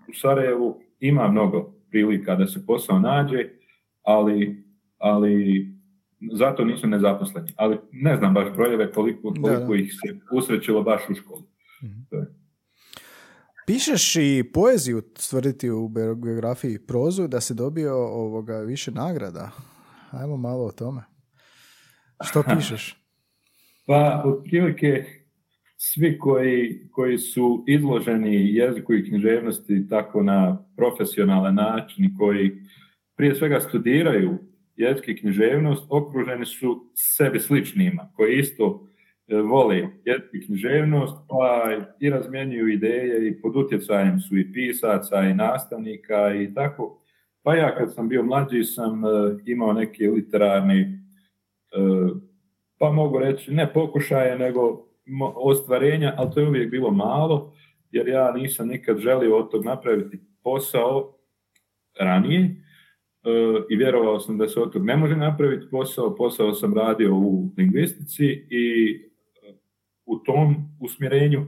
[0.10, 3.46] u Sarajevu ima mnogo prilika da se posao nađe,
[4.04, 4.64] ali,
[4.98, 5.68] ali
[6.34, 7.54] zato nisu nezaposleni.
[7.56, 11.44] Ali ne znam baš brojeve koliko, koliko ih se usrećilo baš u školi.
[11.84, 12.24] Mhm.
[13.68, 19.52] Pišeš i poeziju stvrditi u biografiji prozu da se dobio ovoga više nagrada.
[20.12, 21.02] Ajmo malo o tome.
[22.24, 23.00] Što pišeš?
[23.90, 25.06] pa, otprilike
[25.78, 32.52] svi koji, koji su izloženi jeziku i književnosti tako na profesionalan način i koji
[33.16, 34.38] prije svega studiraju
[34.80, 38.88] jezik i književnost okruženi su sebi sličnima, koji isto
[39.28, 39.76] e, vole
[40.06, 46.34] jezik i književnost, pa i razmjenjuju ideje i pod utjecajem su i pisaca i nastavnika
[46.36, 47.02] i tako.
[47.44, 49.10] Pa ja kad sam bio mlađi sam e,
[49.46, 50.90] imao neke literarni, e,
[52.78, 54.86] pa mogu reći ne pokušaje, nego
[55.36, 57.54] ostvarenja, ali to je uvijek bilo malo,
[57.92, 61.16] jer ja nisam nikad želio od tog napraviti posao
[62.00, 62.56] ranije,
[63.70, 66.16] i vjerovao sam da se od ne može napraviti posao.
[66.16, 69.00] Posao sam radio u lingvistici i
[70.06, 71.46] u tom usmjerenju,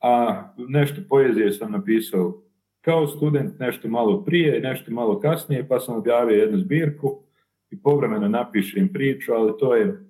[0.00, 2.42] a nešto poezije sam napisao
[2.80, 7.22] kao student, nešto malo prije, nešto malo kasnije, pa sam objavio jednu zbirku
[7.70, 10.04] i povremeno napišem priču, ali to je,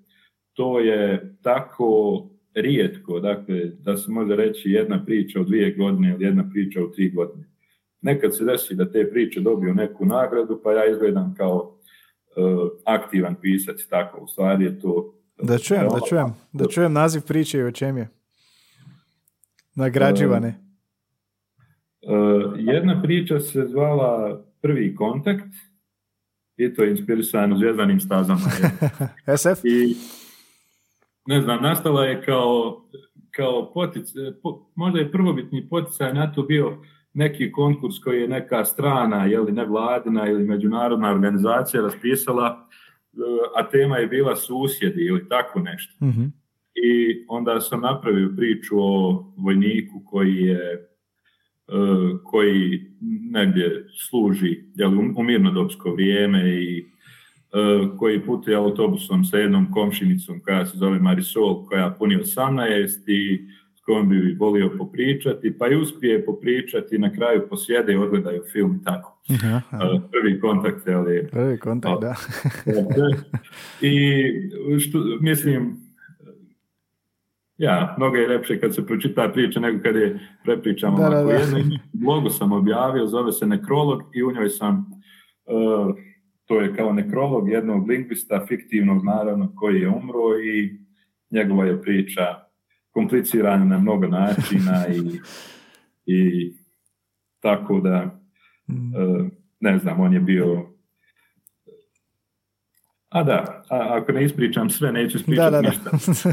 [0.52, 2.22] to je tako
[2.54, 6.90] rijetko, dakle, da se može reći jedna priča u dvije godine ili jedna priča u
[6.90, 7.51] tri godine.
[8.02, 11.74] Nekad se desi da te priče dobiju neku nagradu, pa ja izgledam kao
[12.36, 12.40] e,
[12.84, 15.14] aktivan pisac, tako, u stvari je to...
[15.42, 18.08] Da čujem, da čujem, da čujem naziv priče i o čem je.
[19.74, 20.48] Nagrađivane.
[20.48, 20.58] E,
[22.56, 25.48] jedna priča se zvala Prvi kontakt
[26.56, 28.40] i to je inspirisano zvijezdanim stazama.
[29.38, 29.64] SF?
[29.64, 29.96] I,
[31.26, 32.82] ne znam, nastala je kao,
[33.30, 34.22] kao poticaj,
[34.74, 36.78] možda je prvobitni poticaj na to bio
[37.14, 42.68] neki konkurs koji je neka strana, je li nevladina ili međunarodna organizacija raspisala,
[43.12, 43.18] e,
[43.56, 46.04] a tema je bila susjedi ili tako nešto.
[46.04, 46.22] Mhm.
[46.74, 50.88] I onda sam napravio priču o vojniku koji je
[51.68, 51.72] e,
[52.24, 52.80] koji
[53.30, 56.92] negdje služi jel, u mirnodopsko vrijeme i
[57.98, 63.48] koji putuje autobusom sa jednom komšinicom koja se zove Marisol, koja puni 18 i
[63.82, 68.80] s kojom bi volio popričati, pa i uspije popričati, na kraju posjede i odgledaju film
[68.84, 69.22] tako.
[70.12, 71.28] Prvi kontakt, ali...
[71.30, 72.14] Prvi kontakt, da.
[73.88, 75.76] I što, mislim,
[77.58, 80.98] ja, mnogo je lepše kad se pročita priča nego kad je prepričamo.
[80.98, 81.38] Da, da, da.
[81.92, 84.86] blogu sam objavio, zove se Nekrolog i u njoj sam,
[85.44, 85.96] uh,
[86.44, 90.78] to je kao nekrolog jednog lingvista, fiktivnog naravno, koji je umro i
[91.30, 92.51] njegova je priča
[92.92, 95.20] komplicirana na mnogo načina i,
[96.06, 96.52] i
[97.40, 98.20] tako da,
[98.68, 99.26] uh,
[99.60, 100.72] ne znam, on je bio
[103.12, 105.90] a da, a ako ne ispričam sve, neću ispričati da, da, ništa.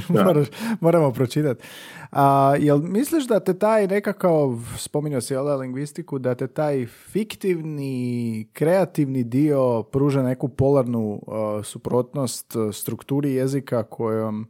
[0.23, 0.45] Da.
[0.79, 1.63] Moramo pročitati.
[2.11, 8.47] A, jel misliš da te taj nekakav, spominjao si ovdje lingvistiku, da te taj fiktivni,
[8.53, 14.47] kreativni dio pruža neku polarnu uh, suprotnost strukturi jezika kojom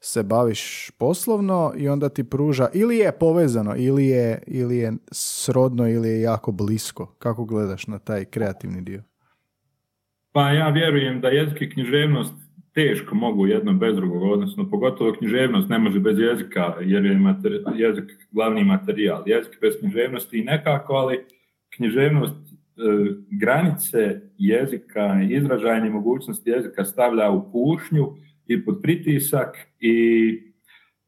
[0.00, 5.88] se baviš poslovno i onda ti pruža ili je povezano ili je, ili je srodno
[5.88, 7.06] ili je jako blisko.
[7.18, 9.02] Kako gledaš na taj kreativni dio?
[10.32, 12.34] Pa ja vjerujem da jezik i književnost
[12.74, 17.20] teško mogu jedno bez drugog, odnosno pogotovo književnost ne može bez jezika, jer je
[17.76, 19.22] jezik glavni materijal.
[19.26, 21.24] Jezik bez književnosti i nekako, ali
[21.76, 22.52] književnost e,
[23.30, 28.14] granice jezika, izražajne mogućnosti jezika stavlja u pušnju
[28.48, 29.94] i pod pritisak i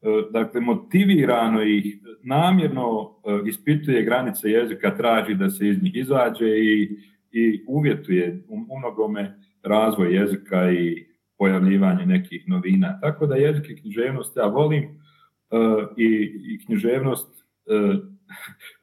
[0.01, 6.47] e, dakle motivirano i namjerno e, ispituje granice jezika, traži da se iz njih izađe
[6.47, 6.97] i
[7.31, 11.05] i uvjetuje u mnogome razvoj jezika i
[11.37, 12.99] pojavljivanje nekih novina.
[13.01, 17.45] Tako da jezik i književnost ja volim uh, i, i književnost,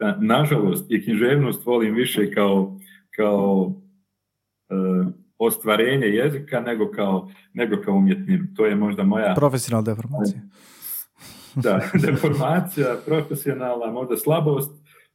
[0.20, 2.78] nažalost, i književnost volim više kao,
[3.16, 3.80] kao
[5.39, 8.45] ostvarenje jezika nego kao, nego kao umjetninu.
[8.57, 9.34] To je možda moja...
[9.34, 10.41] Profesionalna deformacija.
[11.64, 14.70] da, deformacija, profesionalna, možda slabost,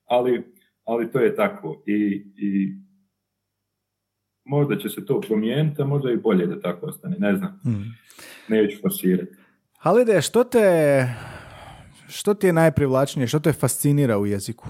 [0.06, 0.44] ali,
[0.84, 1.84] ali to je tako.
[1.86, 2.74] I, i
[4.46, 7.60] možda će se to promijeniti, a možda i bolje da tako ostane, ne znam.
[7.64, 7.84] Hmm.
[8.48, 9.36] Neću forsirati.
[9.78, 11.08] Halide, što te,
[12.08, 14.68] što ti je najprivlačnije, što te fascinira u jeziku?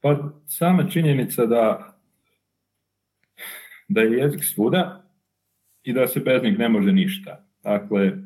[0.00, 1.94] Pa sama činjenica da
[3.90, 5.10] da je jezik svuda
[5.82, 7.46] i da se bez njeg ne može ništa.
[7.62, 8.16] Dakle, e,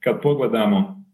[0.00, 1.04] kad pogledamo,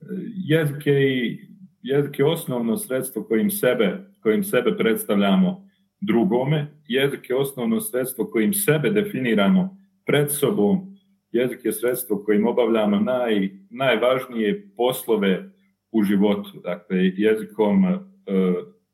[0.00, 1.40] e, jezik je, i,
[1.82, 5.68] jezik je osnovno sredstvo kojim sebe, kojim sebe predstavljamo
[6.00, 6.66] drugome.
[6.86, 10.96] Jezik je osnovno sredstvo kojim sebe definiramo pred sobom.
[11.32, 15.50] Jezik je sredstvo kojim obavljamo naj, najvažnije poslove
[15.92, 16.60] u životu.
[16.64, 18.00] Dakle, jezikom, uh,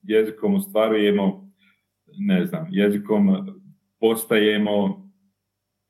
[0.03, 1.51] jezikom ostvarujemo,
[2.19, 3.54] ne znam, jezikom
[4.05, 5.11] postajemo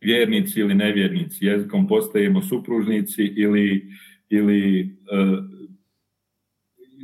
[0.00, 3.90] vjernici ili nevjernici, jezikom postajemo supružnici ili,
[4.28, 5.38] ili uh,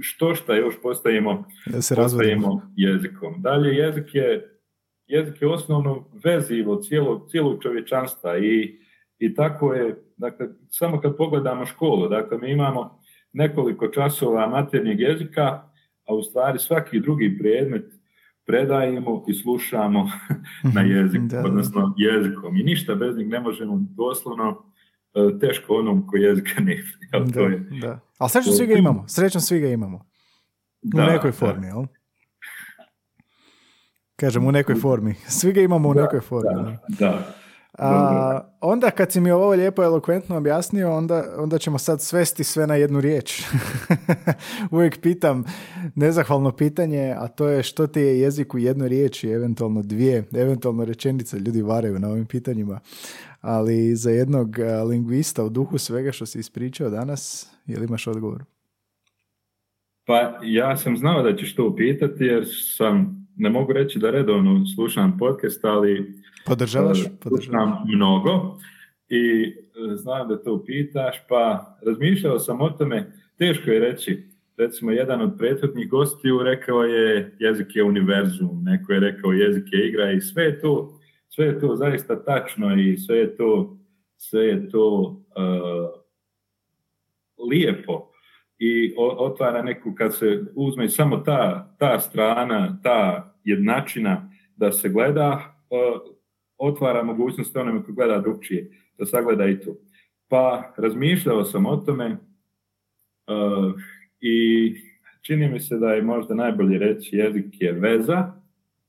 [0.00, 3.34] što šta još postajemo, da se postajemo jezikom.
[3.38, 4.58] Dalje, jezik je,
[5.06, 8.78] jezik je osnovno vezivo cijelog, cijelog čovječanstva i,
[9.18, 13.00] i tako je, dakle, samo kad pogledamo školu, dakle, mi imamo
[13.32, 15.70] nekoliko časova maternjeg jezika,
[16.04, 17.99] a u stvari svaki drugi predmet
[18.46, 20.10] predajemo i slušamo
[20.74, 22.56] na jezik, da, odnosno jezikom.
[22.56, 24.70] I ništa bez njeg ne možemo doslovno
[25.14, 28.00] E, teško onom koji jezika ne da, to je, da.
[28.18, 29.08] Ali srećom svi ga imamo.
[29.08, 30.06] Srećom svi ga imamo.
[30.82, 31.84] Da, u nekoj formi, jel?
[34.16, 35.14] Kažem, u nekoj formi.
[35.28, 36.62] Svi ga imamo u nekoj formi.
[36.62, 37.34] Da, da.
[37.78, 42.66] A, onda kad si mi ovo lijepo elokventno objasnio, onda, onda ćemo sad svesti sve
[42.66, 43.42] na jednu riječ.
[44.70, 45.44] Uvijek pitam
[45.94, 50.84] nezahvalno pitanje, a to je što ti je jezik u jednoj riječi, eventualno dvije, eventualno
[50.84, 52.80] rečenice, ljudi varaju na ovim pitanjima.
[53.40, 54.56] Ali za jednog
[54.88, 58.44] lingvista u duhu svega što si ispričao danas, je li imaš odgovor?
[60.06, 62.46] Pa ja sam znao da ćeš to pitati jer
[62.76, 67.06] sam, ne mogu reći da redovno slušam podcast, ali Podržavaš?
[67.06, 68.58] E, podržavam mnogo
[69.08, 69.54] i
[69.92, 75.20] e, znam da to pitaš, pa razmišljao sam o tome, teško je reći, recimo jedan
[75.20, 80.20] od prethodnih gostiju rekao je jezik je univerzum, neko je rekao jezik je igra i
[80.20, 83.78] sve je to, sve je to zaista tačno i sve je to,
[84.16, 86.00] sve je to uh,
[87.50, 88.06] lijepo.
[88.58, 95.54] I otvara neku, kad se uzme samo ta, ta strana, ta jednačina da se gleda,
[96.60, 99.76] otvara mogućnost onome koji gleda drugčije, da sagleda i to.
[100.28, 102.16] Pa razmišljao sam o tome
[103.26, 103.74] uh,
[104.20, 104.74] i
[105.22, 108.32] čini mi se da je možda najbolje reći jezik je veza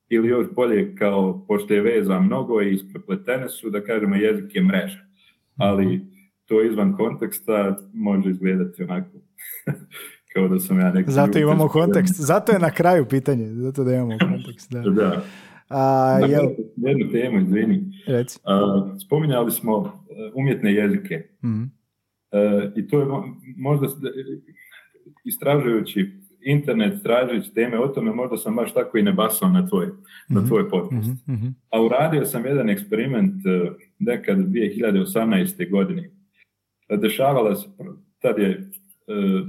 [0.10, 4.64] ili još bolje kao, pošto je veza mnogo i isprepletene su, da kažemo jezik je
[4.64, 5.00] mreža.
[5.58, 6.02] Ali
[6.46, 9.10] to izvan konteksta može izgledati onako
[10.34, 11.12] kao da sam ja neki...
[11.12, 14.72] Zato imamo kontekst, zato je na kraju pitanje, zato da imamo kontekst.
[14.72, 14.80] Da.
[14.80, 15.22] da.
[15.72, 16.50] A, jel...
[16.76, 17.84] Jednu temu, izvini.
[18.08, 18.40] Reci.
[19.06, 19.90] spominjali smo uh,
[20.34, 21.28] umjetne jezike.
[21.44, 21.64] mm
[22.76, 23.06] I to je
[23.58, 23.88] možda
[25.24, 26.12] istražujući
[26.42, 29.88] internet, tražujući teme o tome, možda sam baš tako i ne basao na tvoj,
[30.30, 30.48] na mhm.
[30.48, 31.28] tvoj podcast.
[31.28, 35.70] mm A uradio sam jedan eksperiment uh, nekad 2018.
[35.70, 36.12] godine.
[36.90, 37.68] Dešavala se,
[38.22, 38.70] tad je
[39.08, 39.48] uh,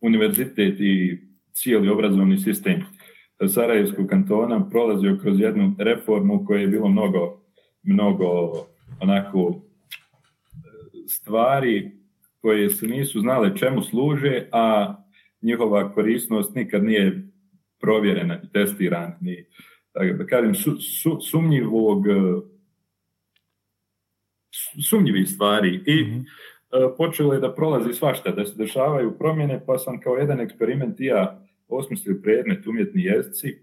[0.00, 1.18] univerzitet i
[1.52, 2.82] cijeli obrazovni sistem
[3.48, 7.40] Sarajevskog kantona prolazio kroz jednu reformu koja je bilo mnogo,
[7.82, 8.52] mnogo
[9.00, 9.62] onako
[11.08, 11.90] stvari
[12.40, 14.94] koje se nisu znale čemu služe, a
[15.42, 17.28] njihova korisnost nikad nije
[17.80, 19.18] provjerena i testirana.
[19.20, 19.44] Ni,
[20.18, 22.04] da kažem, su, su, sumnjivog
[24.90, 26.24] sumnjivih stvari i mm
[26.96, 31.04] počelo je da prolazi svašta, da se dešavaju promjene, pa sam kao jedan eksperiment i
[31.04, 33.58] ja osmislio predmet umjetni jezici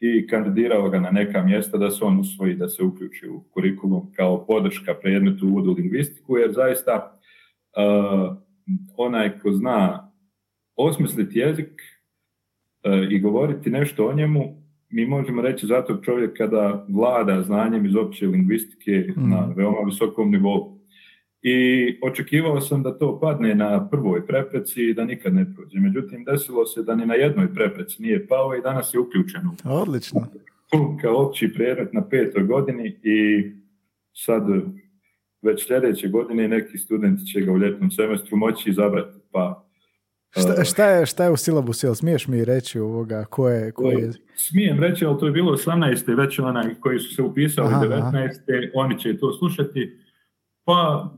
[0.00, 4.12] i kandidirao ga na neka mjesta da se on usvoji, da se uključi u kurikulum
[4.16, 7.20] kao podrška predmetu uvodu lingvistiku, jer zaista
[7.76, 8.36] uh,
[8.96, 10.12] onaj ko zna
[10.76, 11.72] osmisliti jezik
[12.84, 17.96] uh, i govoriti nešto o njemu, mi možemo reći zato čovjek kada vlada znanjem iz
[17.96, 19.30] opće lingvistike mm.
[19.30, 20.77] na veoma visokom nivou.
[21.42, 25.78] I očekivao sam da to padne na prvoj prepreci i da nikad ne prođe.
[25.78, 29.54] Međutim, desilo se da ni na jednoj prepreci nije pao i danas je uključeno.
[29.64, 30.26] Odlično.
[31.02, 33.50] Kao opći predmet na petoj godini i
[34.12, 34.42] sad
[35.42, 39.18] već sljedeće godine neki studenti će ga u ljetnom semestru moći izabrati.
[39.32, 39.68] Pa,
[40.30, 41.86] šta, šta, je, šta je u silabusu?
[41.86, 44.12] Jel smiješ mi reći ovoga ko je, ko je?
[44.36, 46.16] Smijem reći, ali to je bilo 18.
[46.16, 48.02] već onaj koji su se upisali aha, 19.
[48.02, 48.28] Aha.
[48.74, 49.98] Oni će to slušati.
[50.64, 51.10] Pa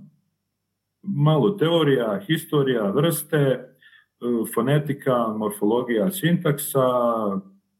[1.02, 3.66] malo teorija, historija, vrste, e,
[4.54, 6.88] fonetika, morfologija, sintaksa,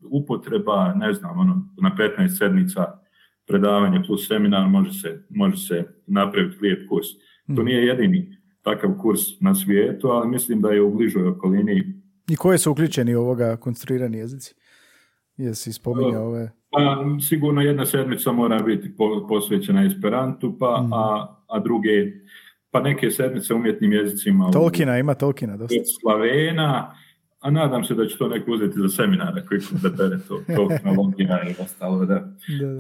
[0.01, 3.01] upotreba, ne znam, ono, na 15 sedmica
[3.47, 7.07] predavanje plus seminar može se, može se napraviti lijep kurs.
[7.47, 7.64] To mhm.
[7.64, 11.95] nije jedini takav kurs na svijetu, ali mislim da je u bližoj okolini.
[12.29, 14.55] I koje su uključeni ovoga konstruirani jezici?
[15.37, 16.51] Jesi spominjao ove?
[16.71, 18.93] Pa, sigurno jedna sedmica mora biti
[19.29, 20.93] posvećena Esperantu, pa, mm.
[20.93, 21.91] a, a druge
[22.71, 24.51] pa neke sedmice umjetnim jezicima.
[24.51, 25.75] Tolkina, ima Tolkina dosta.
[26.01, 26.95] Slavena,
[27.41, 30.41] a nadam se da će to neko uzeti za seminare koji da bere to,
[30.95, 32.29] Tolkina i ostalo, da.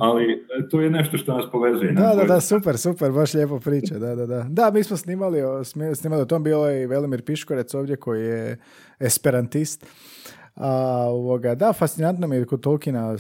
[0.00, 1.92] Ali e, to je nešto što nas povezuje.
[1.92, 4.46] Da, da, da, super, super, baš lijepo priča, da, da, da.
[4.48, 5.38] Da, mi smo snimali,
[5.94, 8.58] snimali o tom, bilo je i Velimir Piškorec ovdje koji je
[9.00, 9.86] esperantist.
[10.54, 13.16] A, ovoga, da, fascinantno mi je kod Tolkiena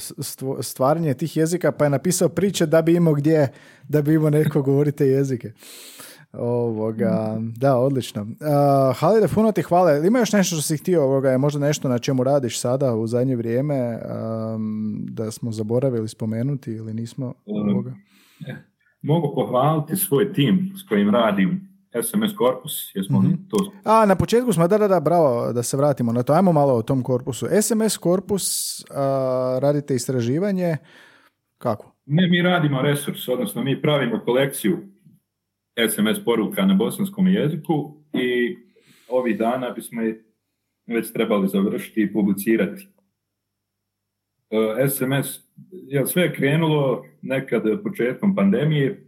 [0.60, 3.48] stvaranje tih jezika, pa je napisao priče da bi imao gdje,
[3.88, 5.52] da bi imao neko govorite jezike.
[6.32, 8.22] Ovoga, da, odlično.
[8.22, 8.28] Uh,
[8.96, 9.96] Halide, puno ti hvala.
[9.96, 13.06] Ima još nešto što si htio, ovoga, je možda nešto na čemu radiš sada u
[13.06, 13.98] zadnje vrijeme
[14.98, 17.34] da smo zaboravili spomenuti ili nismo?
[17.46, 17.94] Ovoga?
[19.02, 21.68] Mogu pohvaliti svoj tim s kojim radim,
[22.02, 23.72] SMS korpus, jesmo mm to...
[23.84, 26.32] A, na početku smo, da, da, da, bravo, da se vratimo na to.
[26.32, 27.46] Ajmo malo o tom korpusu.
[27.62, 28.44] SMS korpus,
[29.60, 30.76] radite istraživanje,
[31.58, 31.94] kako?
[32.06, 34.78] Ne, mi radimo resurs, odnosno mi pravimo kolekciju
[35.88, 38.56] SMS poruka na bosanskom jeziku i
[39.08, 40.02] ovih dana bismo
[40.86, 42.88] već trebali završiti i publicirati.
[44.88, 49.00] SMS, e, jel sve je krenulo nekad početkom pandemije, e,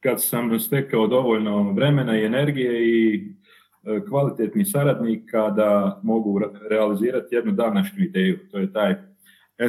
[0.00, 6.40] kad sam stekao dovoljno vremena i energije i e, kvalitetnih saradnika da mogu
[6.70, 8.38] realizirati jednu današnju ideju.
[8.50, 8.94] To je taj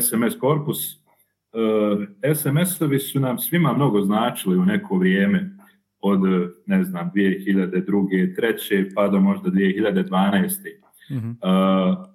[0.01, 0.99] SMS korpus
[2.35, 5.55] SMS-ovi su nam svima mnogo značili u neko vrijeme
[5.99, 6.19] od,
[6.65, 8.35] ne znam, 2002.
[8.37, 8.91] 2003.
[8.95, 10.49] pa do možda 2012.
[11.11, 11.31] mm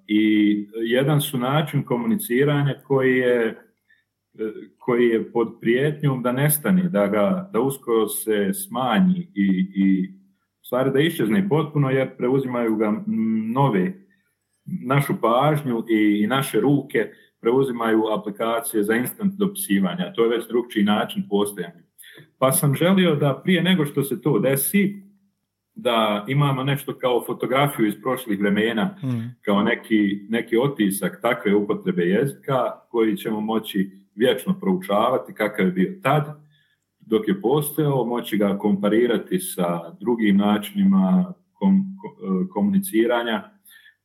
[0.07, 3.61] I jedan su način komuniciranja koji je
[4.77, 10.13] koji je pod prijetnjom da nestane, da ga, da uskoro se smanji i, i
[10.61, 13.03] stvari da iščezne potpuno jer preuzimaju ga
[13.53, 13.93] nove
[14.65, 17.11] našu pažnju i, i naše ruke
[17.45, 20.13] preuzimaju aplikacije za instant dopisivanja.
[20.13, 21.83] To je već drugčiji način postojanja.
[22.37, 25.03] Pa sam želio da prije nego što se to desi,
[25.75, 29.35] da imamo nešto kao fotografiju iz prošlih vremena, mm.
[29.41, 35.99] kao neki, neki otisak takve upotrebe jezika koji ćemo moći vječno proučavati kakav je bio
[36.03, 36.23] tad,
[36.99, 41.83] dok je postojao, moći ga komparirati sa drugim načinima kom,
[42.53, 43.51] komuniciranja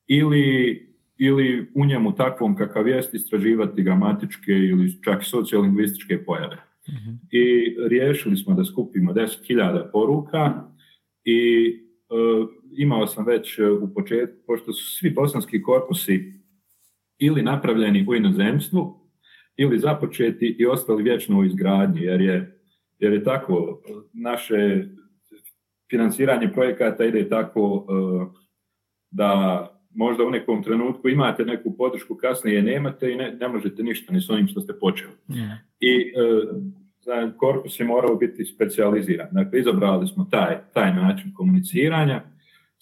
[0.07, 0.90] ili
[1.23, 6.57] ili u njemu takvom kakav jest istraživati gramatičke ili čak sociolingvističke pojave.
[6.89, 7.11] Mhm.
[7.31, 10.65] I riješili smo da skupimo 10.000 poruka
[11.25, 12.15] i e,
[12.77, 16.33] imao sam već u početku, pošto su svi bosanski korpusi
[17.19, 19.01] ili napravljeni u inozemstvu,
[19.57, 22.63] ili započeti i ostali vječno u izgradnji, jer je,
[22.99, 24.85] jer je tako, naše
[25.91, 27.95] financiranje projekata ide tako e,
[29.11, 33.83] da možda u nekom trenutku imate neku podršku, kasnije je nemate i ne, ne možete
[33.83, 35.13] ništa ni s onim što ste počeli.
[35.81, 36.13] I
[37.11, 39.29] e, korpus je morao biti specijaliziran.
[39.33, 42.23] Dakle, izabrali smo taj, taj način komuniciranja,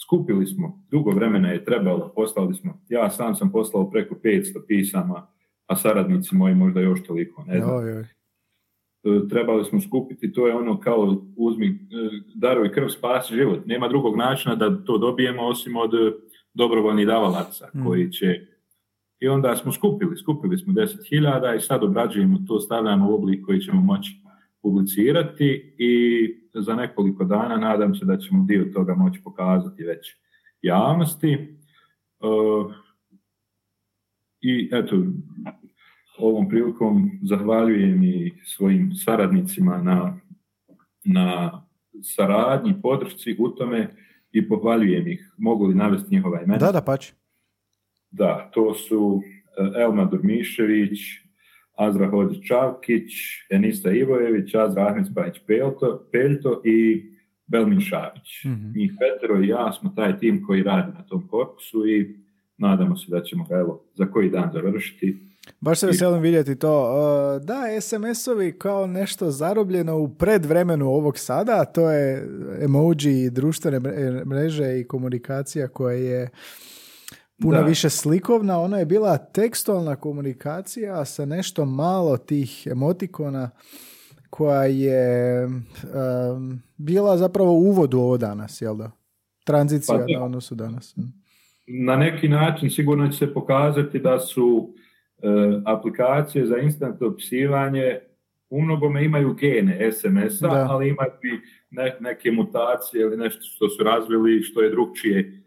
[0.02, 5.26] skupili smo, dugo vremena je trebalo, poslali smo, ja sam sam poslao preko 500 pisama,
[5.66, 7.76] a saradnici moji možda još toliko, ne znam.
[7.76, 8.04] Oj, oj.
[9.04, 11.74] E, trebali smo skupiti, to je ono kao uzmi, e,
[12.34, 13.66] darovi krv, spasi život.
[13.66, 15.90] Nema drugog načina da to dobijemo osim od
[16.58, 17.84] dobrovoljnih davalaca mm.
[17.84, 18.46] koji će
[19.20, 23.60] i onda smo skupili, skupili smo 10.000 i sad obrađujemo to, stavljamo u oblik koji
[23.60, 24.10] ćemo moći
[24.62, 25.94] publicirati i
[26.54, 30.16] za nekoliko dana nadam se da ćemo dio toga moći pokazati već
[30.62, 31.32] javnosti.
[31.32, 31.48] E,
[34.40, 34.96] I eto,
[36.18, 40.20] ovom prilikom zahvaljujem i svojim saradnicima na,
[41.04, 41.60] na
[42.02, 45.34] saradnji, podršci u tome i pohvaljujem ih.
[45.38, 46.58] Mogu li navesti njihova imena?
[46.58, 47.12] Da, da, pači.
[48.10, 49.22] Da, to su
[49.76, 50.98] e, Elma Durmišević,
[51.76, 53.12] Azra Hođić Čavkić,
[53.50, 57.04] Enisa Ivojević, Azra Ahmed Spajić Pelto, Peljto i
[57.46, 58.44] Belmin Šavić.
[58.44, 62.16] mm Njih petero i ja smo taj tim koji radi na tom korpusu i
[62.56, 65.27] nadamo se da ćemo ga evo, za koji dan završiti
[65.60, 66.82] Baš se veselim vidjeti to.
[66.82, 72.28] Uh, da, SMS-ovi kao nešto zarobljeno u predvremenu ovog sada, to je
[72.60, 73.80] emoji i društvene
[74.24, 76.28] mreže i komunikacija koja je
[77.42, 78.60] puno više slikovna.
[78.60, 83.50] Ona je bila tekstualna komunikacija sa nešto malo tih emotikona
[84.30, 88.90] koja je um, bila zapravo uvod u ovo danas, jel da?
[89.44, 90.96] Tranzicija pa, na odnosu danas.
[91.66, 94.74] Na neki način sigurno će se pokazati da su
[95.64, 97.98] aplikacije za instant opisivanje
[98.50, 101.38] u mnogome imaju gene SMS-a, ali imaju i
[102.00, 105.42] neke mutacije ili nešto što su razvili što je drugčije.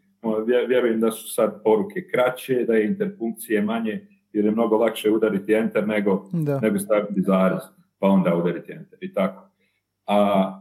[0.68, 5.54] Vjerujem da su sad poruke kraće, da je interpunkcije manje, jer je mnogo lakše udariti
[5.54, 6.30] enter nego,
[6.62, 7.62] nego staviti zarez,
[8.00, 9.50] pa onda udariti enter i tako.
[10.08, 10.61] A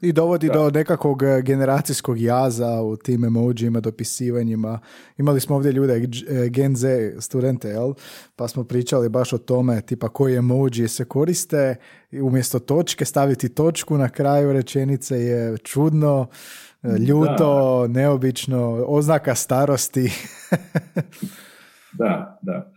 [0.00, 4.78] i dovodi do nekakvog e, generacijskog jaza u tim emojima, dopisivanjima.
[5.18, 5.94] Imali smo ovdje ljude,
[6.28, 6.86] e, Gen Z
[7.20, 7.94] studente, jel?
[8.36, 11.76] pa smo pričali baš o tome, tipa koji emoji se koriste,
[12.12, 16.26] umjesto točke staviti točku na kraju rečenice je čudno,
[16.82, 20.12] e, ljuto, neobično, oznaka starosti.
[21.98, 22.73] da, da.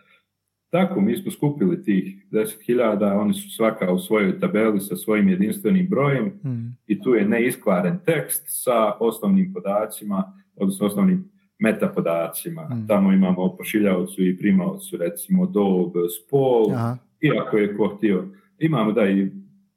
[0.69, 5.87] Tako, mi smo skupili tih 10.000, oni su svaka u svojoj tabeli sa svojim jedinstvenim
[5.89, 6.77] brojem hmm.
[6.87, 12.61] i tu je neiskvaren tekst sa osnovnim podacima, odnosno osnovnim metapodacima.
[12.61, 12.87] Hmm.
[12.87, 16.97] Tamo imamo pošiljavcu i primaocu, recimo dob, spol, Aha.
[17.21, 18.27] iako je ko htio.
[18.59, 19.31] Imamo da i,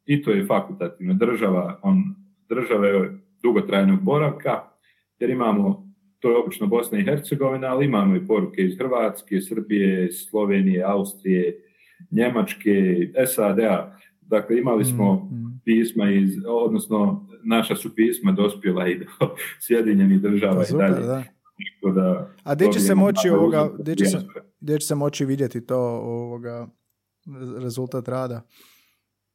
[0.04, 2.14] i to je fakultativna država, on
[2.48, 3.10] države
[3.42, 4.60] dugotrajnog boravka,
[5.18, 5.89] jer imamo
[6.20, 11.64] to je obično Bosna i Hercegovina, ali imamo i poruke iz Hrvatske, Srbije, Slovenije, Austrije,
[12.10, 12.96] Njemačke,
[13.26, 13.96] SAD-a.
[14.20, 15.60] Dakle, imali smo mm, mm.
[15.64, 19.04] pisma iz, odnosno naša su pisma dospjela i do
[19.66, 21.06] Sjedinjenih država i dalje.
[21.94, 22.30] Da.
[22.44, 24.18] A gdje će se moći ovoga, gdje će se,
[24.60, 26.68] gdje će se moći vidjeti to ovoga
[27.62, 28.42] rezultat rada?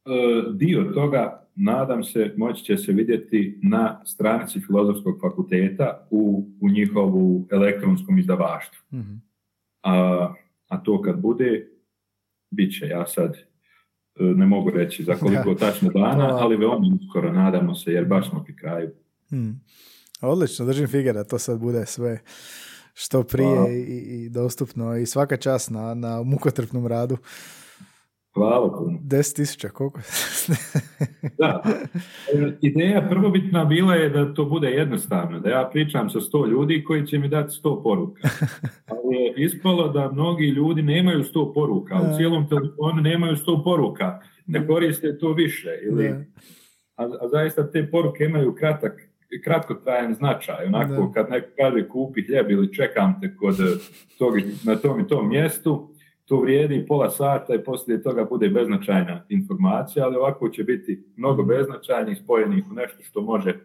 [0.06, 6.70] E, dio toga, nadam se, moći će se vidjeti na stranici Filozofskog fakulteta u, u
[6.70, 8.84] njihovu elektronskom izdavaštvu.
[8.94, 9.14] Mhm.
[9.84, 10.34] A,
[10.68, 11.68] a to kad bude,
[12.52, 17.34] bit će, ja sad e, ne mogu reći za koliko tačno dana, ali veoma uskoro
[17.34, 18.92] nadamo se, jer baš smo pri kraju.
[19.30, 19.62] Hmm.
[20.22, 22.20] Odlično, držim figera, to sad bude sve
[22.94, 27.18] što prije i, i, dostupno i svaka čast na, na mukotrpnom radu.
[28.36, 29.00] Hvala puno.
[29.04, 30.00] 10.000, koliko?
[31.40, 31.64] da.
[32.62, 37.08] Ideja prvobitna bila je da to bude jednostavno, da ja pričam sa sto ljudi koji
[37.08, 38.22] će mi dati sto poruka.
[38.92, 44.20] Ali je ispalo da mnogi ljudi nemaju sto poruka, u cijelom telefonu nemaju sto poruka,
[44.46, 45.70] ne koriste to više.
[45.84, 46.08] Ili,
[46.96, 49.02] a, a zaista te poruke imaju kratak
[49.44, 53.56] kratkotrajan značaj, onako kad neko kaže kupi hljeb ili čekam te kod
[54.18, 54.34] tog,
[54.64, 55.95] na tom i tom mjestu,
[56.26, 61.42] to vrijedi pola sata i poslije toga bude beznačajna informacija, ali ovako će biti mnogo
[61.42, 61.50] mhm.
[61.50, 63.60] beznačajnih spojenih u nešto što može,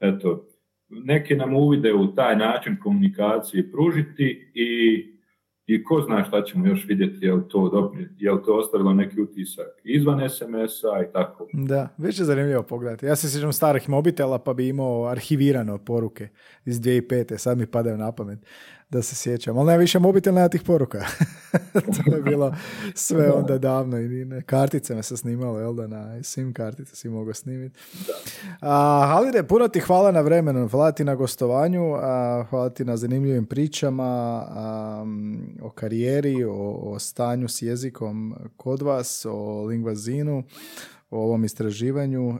[0.00, 0.46] eto,
[0.88, 5.12] neki nam uvide u taj način komunikacije pružiti i
[5.66, 8.92] i ko zna šta ćemo još vidjeti, je li to dobro, je li to ostavilo
[8.92, 11.48] neki utisak izvan SMS-a i tako.
[11.52, 13.06] Da, već je zanimljivo pogledati.
[13.06, 16.28] Ja se sjećam starih mobitela pa bi imao arhivirano poruke
[16.64, 17.36] iz 2005.
[17.36, 18.38] Sad mi padaju na pamet
[18.92, 19.58] da se sjećam.
[19.58, 21.04] Ali najviše mobitel nema tih poruka.
[22.04, 22.54] to je bilo
[22.94, 27.08] sve onda davno i ne, kartice me se snimalo, jel da, na SIM kartice si
[27.08, 27.78] mogao snimiti.
[28.60, 32.96] A, Halide, puno ti hvala na vremenu, hvala ti na gostovanju, a, hvala ti na
[32.96, 34.02] zanimljivim pričama
[35.62, 40.42] o karijeri, o, o stanju s jezikom kod vas, o lingvazinu,
[41.10, 42.38] o ovom istraživanju.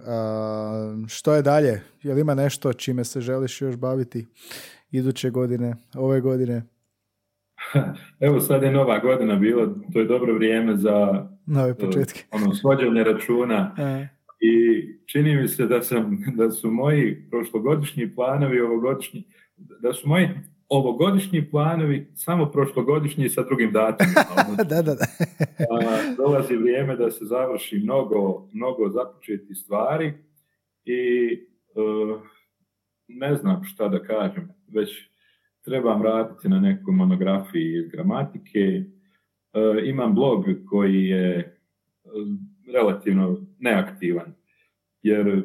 [1.09, 1.83] što je dalje?
[2.03, 4.27] Je li ima nešto čime se želiš još baviti?
[4.93, 6.62] Iduće godine, ove godine?
[8.27, 12.24] Evo sad je nova godina bila, to je dobro vrijeme za nove početke.
[12.36, 13.74] ono, svođenje računa.
[14.40, 19.24] I čini mi se da, sam, da su moji prošlogodišnji planovi, ovogodišnji,
[19.56, 20.28] da su moji
[20.69, 24.24] ovogodišnji planovi samo prošlogodišnji sa drugim datumima.
[24.56, 25.06] da, da, da.
[26.16, 30.12] dolazi vrijeme da se završi mnogo, mnogo započeti stvari
[30.85, 31.31] i
[31.74, 32.20] uh,
[33.15, 35.13] ne znam šta da kažem, već
[35.65, 38.61] trebam raditi na nekoj monografiji iz gramatike.
[38.61, 38.85] E,
[39.85, 41.55] imam blog koji je e,
[42.73, 44.35] relativno neaktivan,
[45.03, 45.43] jer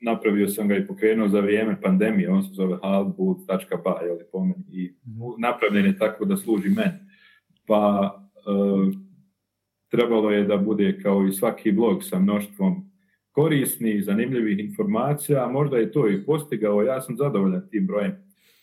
[0.00, 4.64] napravio sam ga i pokrenuo za vrijeme pandemije, on se zove halbut.ba, je po meni,
[4.72, 5.20] i mhm.
[5.38, 6.98] napravljen je tako da služi meni.
[7.66, 9.06] Pa e,
[9.88, 12.85] trebalo je da bude kao i svaki blog sa mnoštvom
[13.36, 18.12] korisnih, zanimljivih informacija, a možda je to i postigao, ja sam zadovoljan tim brojem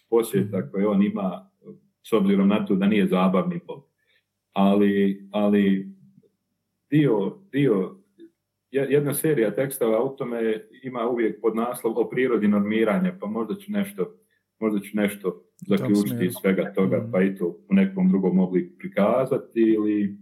[0.09, 0.67] posjeta mhm.
[0.71, 1.49] koje on ima,
[2.03, 3.83] s obzirom na to da nije zabavni blog.
[4.53, 5.87] Ali, ali
[6.89, 7.95] dio, dio,
[8.71, 13.71] jedna serija tekstova u tome ima uvijek pod naslov o prirodi normiranja, pa možda ću
[13.71, 14.15] nešto,
[14.59, 17.11] možda ću nešto zaključiti iz svega toga, mhm.
[17.11, 20.17] pa i to u nekom drugom obliku prikazati ili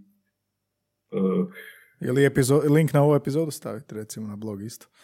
[1.11, 1.47] uh,
[2.01, 2.31] ili
[2.69, 4.87] link na ovu epizodu staviti, recimo, na blog isto.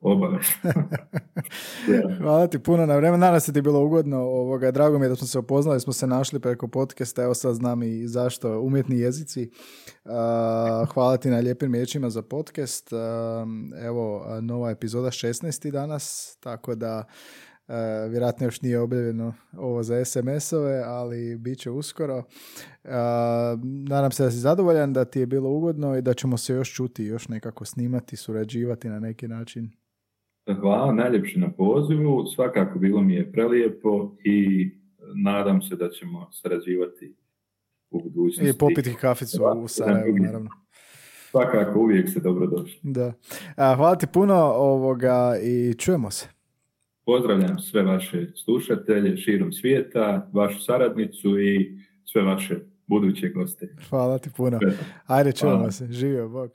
[2.18, 3.18] Hvala ti puno na vreme.
[3.18, 4.18] Nadam se ti je bilo ugodno.
[4.18, 7.22] Ovoga, drago mi je da smo se upoznali, smo se našli preko podcasta.
[7.22, 9.50] Evo sad znam i zašto umjetni jezici.
[10.94, 12.90] hvala ti na lijepim riječima za podcast.
[13.82, 15.70] evo, nova epizoda 16.
[15.70, 17.04] danas, tako da
[17.68, 22.18] Uh, vjerojatno još nije objavljeno ovo za SMS-ove, ali bit će uskoro.
[22.18, 22.90] Uh,
[23.88, 26.74] nadam se da si zadovoljan, da ti je bilo ugodno i da ćemo se još
[26.74, 29.70] čuti, još nekako snimati, surađivati na neki način.
[30.60, 34.70] Hvala najljepše na pozivu, svakako bilo mi je prelijepo i
[35.14, 37.16] nadam se da ćemo sarađivati
[37.90, 38.50] u budućnosti.
[38.50, 40.50] I popiti kaficu u Sarajevu, naravno.
[41.30, 42.80] Svakako, uvijek se dobro došli.
[42.82, 43.12] Da.
[43.56, 46.35] Hvala ti puno ovoga i čujemo se.
[47.06, 52.56] Pozdravljam sve vaše slušatelje širom svijeta, vašu saradnicu i sve vaše
[52.86, 53.68] buduće goste.
[53.88, 54.58] Hvala ti puno.
[55.06, 55.86] Ajde, čujemo se.
[55.90, 56.50] Živio, Bog.